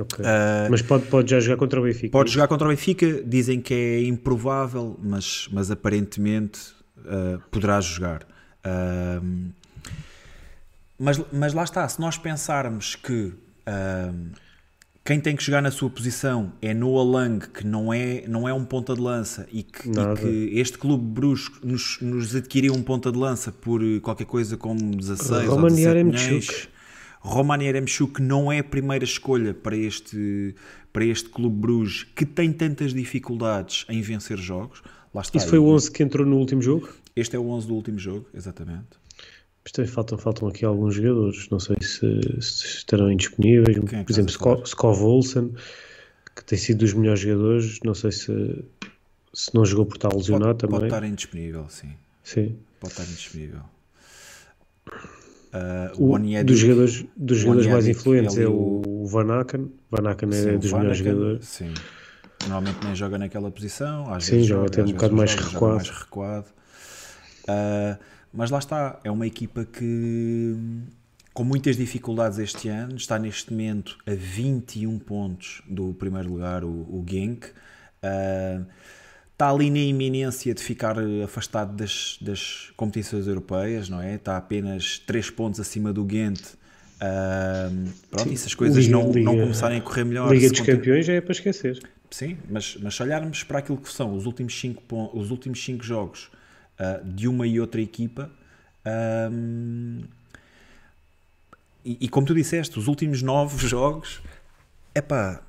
[0.00, 0.24] Okay.
[0.24, 2.10] Uh, mas pode, pode já jogar contra o Benfica?
[2.10, 6.60] Pode jogar contra o Benfica, dizem que é improvável, mas, mas aparentemente
[6.98, 8.22] uh, poderá jogar.
[8.64, 9.50] Uh,
[10.98, 13.32] mas, mas lá está, se nós pensarmos que
[15.04, 18.52] quem tem que jogar na sua posição é Noah Lang, que não é, não é
[18.52, 22.82] um ponta de lança, e que, e que este clube brusco nos, nos adquiriu um
[22.82, 26.68] ponta de lança por qualquer coisa como 16 ou 17 milhões.
[27.20, 30.54] Roman Yaremchuk não é a primeira escolha para este,
[30.92, 34.82] para este Clube Bruges que tem tantas dificuldades em vencer jogos.
[35.14, 35.36] Lá está.
[35.38, 36.88] Isso foi o 11 que entrou no último jogo?
[37.14, 38.98] Este é o 11 do último jogo, exatamente.
[39.62, 43.76] Mas também faltam, faltam aqui alguns jogadores, não sei se, se estarão indisponíveis.
[43.76, 44.30] É Por exemplo?
[44.30, 45.52] Skov Skov Olsen,
[46.34, 48.64] que tem sido dos melhores jogadores, não sei se,
[49.34, 50.88] se não jogou por estar lesionado Pode, pode também.
[50.88, 51.92] estar indisponível, sim.
[52.22, 52.56] Sim.
[52.80, 53.60] Pode estar indisponível.
[55.52, 59.40] Ah, O, Onyedin- dos jogadores, dos o jogadores mais influentes ele é e o Van
[59.40, 59.70] Aken.
[59.90, 61.46] Van Aken Sim, é o dos melhores jogadores.
[61.46, 61.74] Sim.
[62.42, 64.12] Normalmente nem joga naquela posição.
[64.12, 65.74] Às Sim, vezes joga até um bocado mais joga, recuado.
[65.76, 66.46] mais recuado.
[67.48, 67.98] Ah,
[68.32, 70.56] mas lá está, é uma equipa que
[71.34, 76.68] com muitas dificuldades este ano, está neste momento a 21 pontos do primeiro lugar, o,
[76.68, 77.46] o Genk.
[78.02, 78.60] Ah,
[79.40, 84.16] está ali na iminência de ficar afastado das, das competições europeias, não é?
[84.16, 86.40] Está apenas 3 pontos acima do Ghent.
[87.00, 87.70] Ah,
[88.10, 90.60] pronto, e se as coisas Liga- não, não Liga- começarem a correr melhor, Liga dos
[90.60, 91.80] Campeões já é para esquecer.
[92.10, 95.64] Sim, mas, mas se olharmos para aquilo que são os últimos cinco, pon- os últimos
[95.64, 96.30] cinco jogos
[96.78, 98.30] ah, de uma e outra equipa,
[98.84, 100.00] ahm,
[101.82, 104.20] e, e como tu disseste, os últimos nove jogos,
[104.94, 105.40] epá,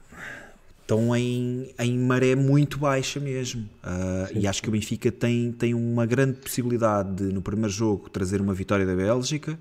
[0.91, 3.67] estão em, em maré muito baixa mesmo.
[3.81, 8.09] Ah, e acho que o Benfica tem, tem uma grande possibilidade de, no primeiro jogo,
[8.09, 9.57] trazer uma vitória da Bélgica.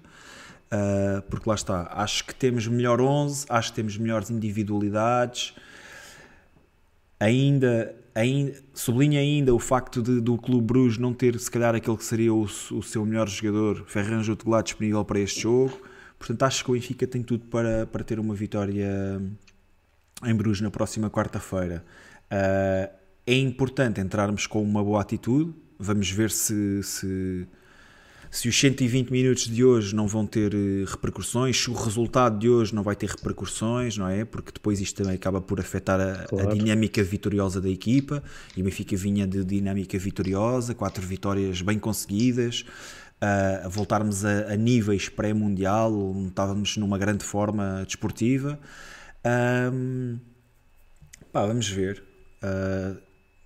[0.70, 5.54] ah, porque lá está, acho que temos melhor 11, acho que temos melhores individualidades,
[7.20, 11.96] ainda, ainda sublinha ainda o facto de, do Clube Bruges não ter se calhar aquele
[11.96, 15.80] que seria o, o seu melhor jogador, Ferran Jutglá, disponível para este jogo.
[16.18, 19.20] Portanto, acho que o Benfica tem tudo para, para ter uma vitória
[20.24, 21.84] em Bruges na próxima quarta-feira.
[22.30, 22.90] Ah,
[23.26, 25.52] é importante entrarmos com uma boa atitude.
[25.78, 27.46] Vamos ver se, se,
[28.30, 32.48] se os 120 minutos de hoje não vão ter eh, repercussões, se o resultado de
[32.48, 34.24] hoje não vai ter repercussões, não é?
[34.24, 36.54] Porque depois isto também acaba por afetar a, a Claro.
[36.54, 38.22] dinâmica vitoriosa da equipa.
[38.56, 42.64] E o Benfica vinha de dinâmica vitoriosa, quatro vitórias bem conseguidas.
[43.20, 48.58] ah, a voltarmos a, a níveis pré-mundial, onde estávamos numa grande forma desportiva.
[49.24, 50.18] Ahm,
[51.32, 52.02] pá, vamos ver.
[52.42, 52.96] Ah,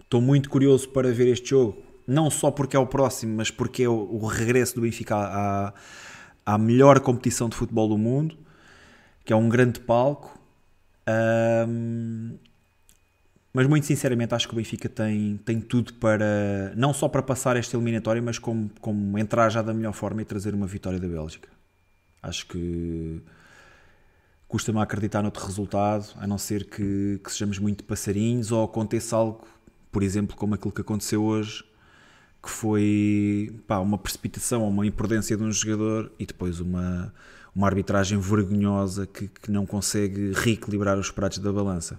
[0.01, 3.83] Estou muito curioso para ver este jogo, não só porque é o próximo, mas porque
[3.83, 5.75] é o, o regresso do Benfica à,
[6.47, 8.39] à melhor competição de futebol do mundo,
[9.25, 10.39] que é um grande palco.
[11.07, 12.37] Ahm,
[13.53, 17.57] mas muito sinceramente acho que o Benfica tem, tem tudo para não só para passar
[17.57, 21.07] esta eliminatória, mas como, como entrar já da melhor forma e trazer uma vitória da
[21.07, 21.49] Bélgica.
[22.23, 23.23] Acho que
[24.55, 29.45] custa-me acreditar noutro resultado, a não ser que, que sejamos muito passarinhos ou aconteça algo,
[29.91, 31.65] por exemplo, como aquilo que aconteceu hoje,
[32.41, 37.13] que foi pá, uma precipitação ou uma imprudência de um jogador e depois uma,
[37.53, 41.99] uma arbitragem vergonhosa que, que não consegue reequilibrar os pratos da balança.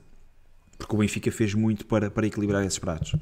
[0.78, 3.18] Porque o Benfica fez muito para, para equilibrar esses pratos.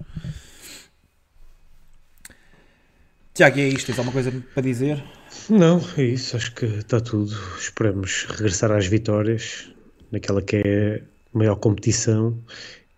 [3.33, 3.87] Tiago, é isto?
[3.87, 5.03] Tens alguma coisa para dizer?
[5.49, 7.35] Não, é isso, acho que está tudo.
[7.59, 9.69] Esperamos regressar às vitórias
[10.11, 11.03] naquela que é
[11.33, 12.37] a maior competição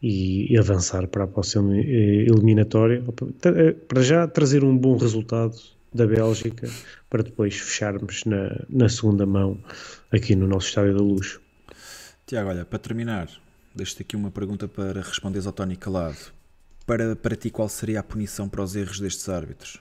[0.01, 3.01] e, e avançar para a próxima eh, eliminatória.
[3.39, 5.55] Tra- Para já trazer um bom resultado
[5.93, 6.69] da Bélgica
[7.09, 9.57] para depois fecharmos na, na segunda mão
[10.11, 11.39] aqui no nosso Estádio da Luz.
[12.27, 13.29] Tiago, olha, para terminar,
[13.73, 16.17] deixo-te aqui uma pergunta para responderes ao Tony Calado.
[16.85, 19.79] Para, para ti, qual seria a punição para os erros destes árbitros?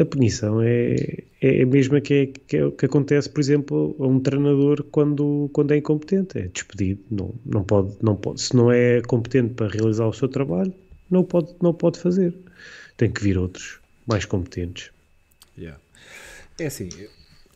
[0.00, 4.06] A, punição é, é a mesma que, é, que, é que acontece, por exemplo, a
[4.06, 6.38] um treinador quando, quando é incompetente.
[6.38, 7.02] É despedido.
[7.10, 10.72] Não, não pode, não pode, se não é competente para realizar o seu trabalho,
[11.10, 12.34] não pode, não pode fazer.
[12.96, 14.90] Tem que vir outros mais competentes.
[15.56, 15.80] Yeah.
[16.58, 16.88] É assim,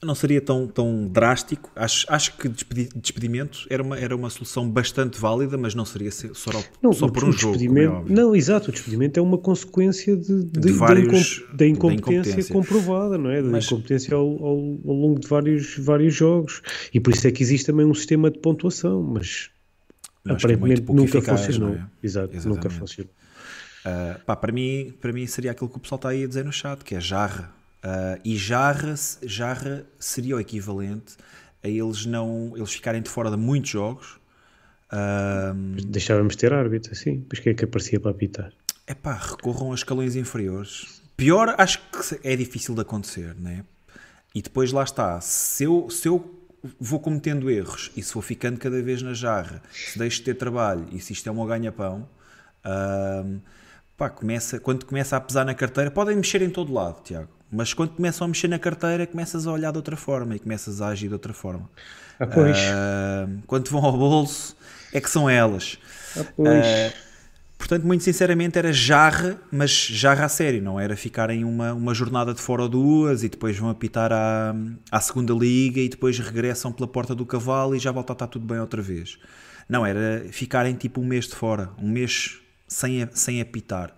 [0.03, 1.70] não seria tão, tão drástico.
[1.75, 6.11] Acho, acho que despedi- despedimento era uma, era uma solução bastante válida, mas não seria
[6.11, 6.51] ser- só,
[6.83, 7.57] Não, só por um jogo.
[7.57, 11.57] é não, exato, o despedimento é uma consequência de, de- De da vários- incom- da,
[11.57, 12.53] da incompetência incompetência.
[12.55, 13.43] comprovada, não é?
[13.43, 16.62] Da Mas- incompetência ao, ao- ao longo de vários, vários jogos.
[16.95, 19.51] E por isso é que existe também um sistema de pontuação, mas,
[20.27, 21.75] é aparentemente pouco nunca eficaz, funcionou.
[21.75, 21.87] é?
[22.03, 22.79] Exato, nunca Exatamente.
[22.79, 23.11] funcionou.
[23.87, 26.45] Uh, pá, para, mim, para mim seria aquilo que o pessoal está aí a dizer
[26.45, 27.53] no chat, que é jarra.
[27.84, 31.16] Uh, e jarra, jarra seria o equivalente
[31.62, 34.18] a eles não eles ficarem de fora de muitos jogos.
[34.92, 35.55] Uh,
[35.86, 38.52] Deixávamos de ter árbitro, assim, pois que é que aparecia para apitar?
[38.88, 41.02] é pá, recorram a escalões inferiores.
[41.14, 43.62] Pior, acho que é difícil de acontecer, né?
[44.34, 46.34] E depois lá está, se eu, se eu
[46.80, 50.34] vou cometendo erros e se vou ficando cada vez na jarra, se deixo de ter
[50.34, 52.09] trabalho e se isto é um ganha-pão,
[52.64, 53.40] ahm,
[53.99, 57.75] pá, começa, quando começa a pesar na carteira, podem mexer em todo lado, Tiago, mas
[57.75, 60.89] quando começam a mexer na carteira, começas a olhar de outra forma e começas a
[60.89, 61.69] agir de outra forma.
[62.19, 62.57] Ah, pois.
[62.57, 64.57] Uh, quando vão ao bolso,
[64.93, 65.79] é que são elas.
[66.16, 66.66] Ah, pois.
[66.66, 67.09] Uh,
[67.59, 72.33] Portanto, muito sinceramente, era jarra, mas jarra a sério, não era ficarem uma, uma jornada
[72.33, 74.55] de fora ou duas e depois vão apitar à,
[74.93, 78.27] à segunda liga e depois regressam pela porta do cavalo e já volta a estar
[78.29, 79.19] tudo bem outra vez.
[79.69, 82.39] Não, era ficarem tipo um mês de fora, um mês
[82.69, 83.93] sem, sem apitar,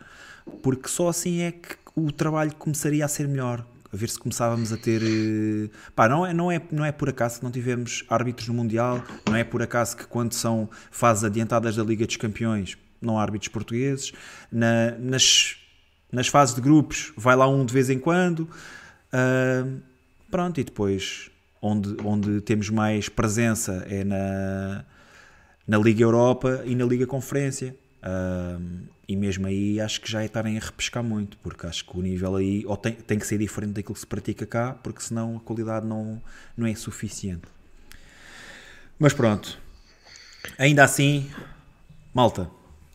[0.62, 3.66] porque só assim é que o trabalho começaria a ser melhor.
[3.92, 5.02] A ver se começávamos a ter.
[5.02, 8.54] eh, Pá, não é, não, é, não é por acaso que não tivemos árbitros no
[8.54, 13.18] Mundial, não é por acaso que quando são fases adiantadas da Liga dos Campeões não
[13.18, 14.12] há árbitros portugueses.
[14.52, 15.56] Na- nas,
[16.12, 18.48] nas fases de grupos vai lá um de vez em quando.
[19.12, 19.66] Ah,
[20.30, 21.28] pronto, e depois
[21.60, 24.84] onde, onde temos mais presença é na,
[25.66, 27.74] na Liga Europa e na Liga Conferência.
[28.02, 28.58] Ah,
[29.08, 32.02] e mesmo aí acho que já é estarem a repescar muito, porque acho que o
[32.02, 35.36] nível aí ou tem, tem que ser diferente daquilo que se pratica cá, porque senão
[35.36, 36.22] a qualidade não,
[36.56, 37.42] não é suficiente.
[38.98, 39.58] Mas pronto,
[40.58, 41.30] ainda assim,
[42.14, 42.50] malta,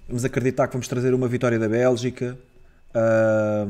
[0.08, 2.38] vamos acreditar que vamos trazer uma vitória da Bélgica.
[2.94, 3.68] Ah,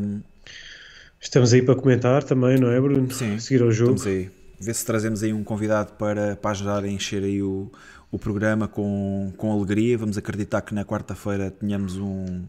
[1.26, 3.12] Estamos aí para comentar também, não é, Bruno?
[3.12, 3.95] Sim, Seguir ao jogo.
[3.95, 4.30] Estamos aí.
[4.60, 7.72] Ver se trazemos aí um convidado para, para ajudar a encher aí o,
[8.15, 9.97] o programa com, com alegria.
[9.97, 12.45] Vamos acreditar que na quarta-feira tenhamos um,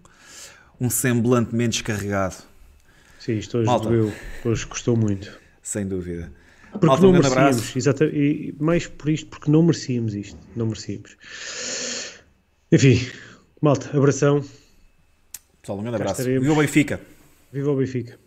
[0.80, 2.36] um semblante menos carregado,
[3.18, 3.88] Sim, isto hoje Malta.
[3.88, 4.12] doeu.
[4.44, 5.36] Hoje custou muito.
[5.60, 6.32] sem dúvida.
[6.70, 7.78] Porque Malta, não um merecíamos, abraço.
[7.78, 10.38] exata, e mais por isto, porque não merecíamos isto.
[10.54, 11.16] Não merecíamos.
[12.70, 13.00] Enfim,
[13.60, 14.44] malta, abração.
[15.60, 16.22] Pessoal, um grande abraço.
[16.22, 17.00] Viva o Benfica!
[17.52, 18.18] Viva o Benfica.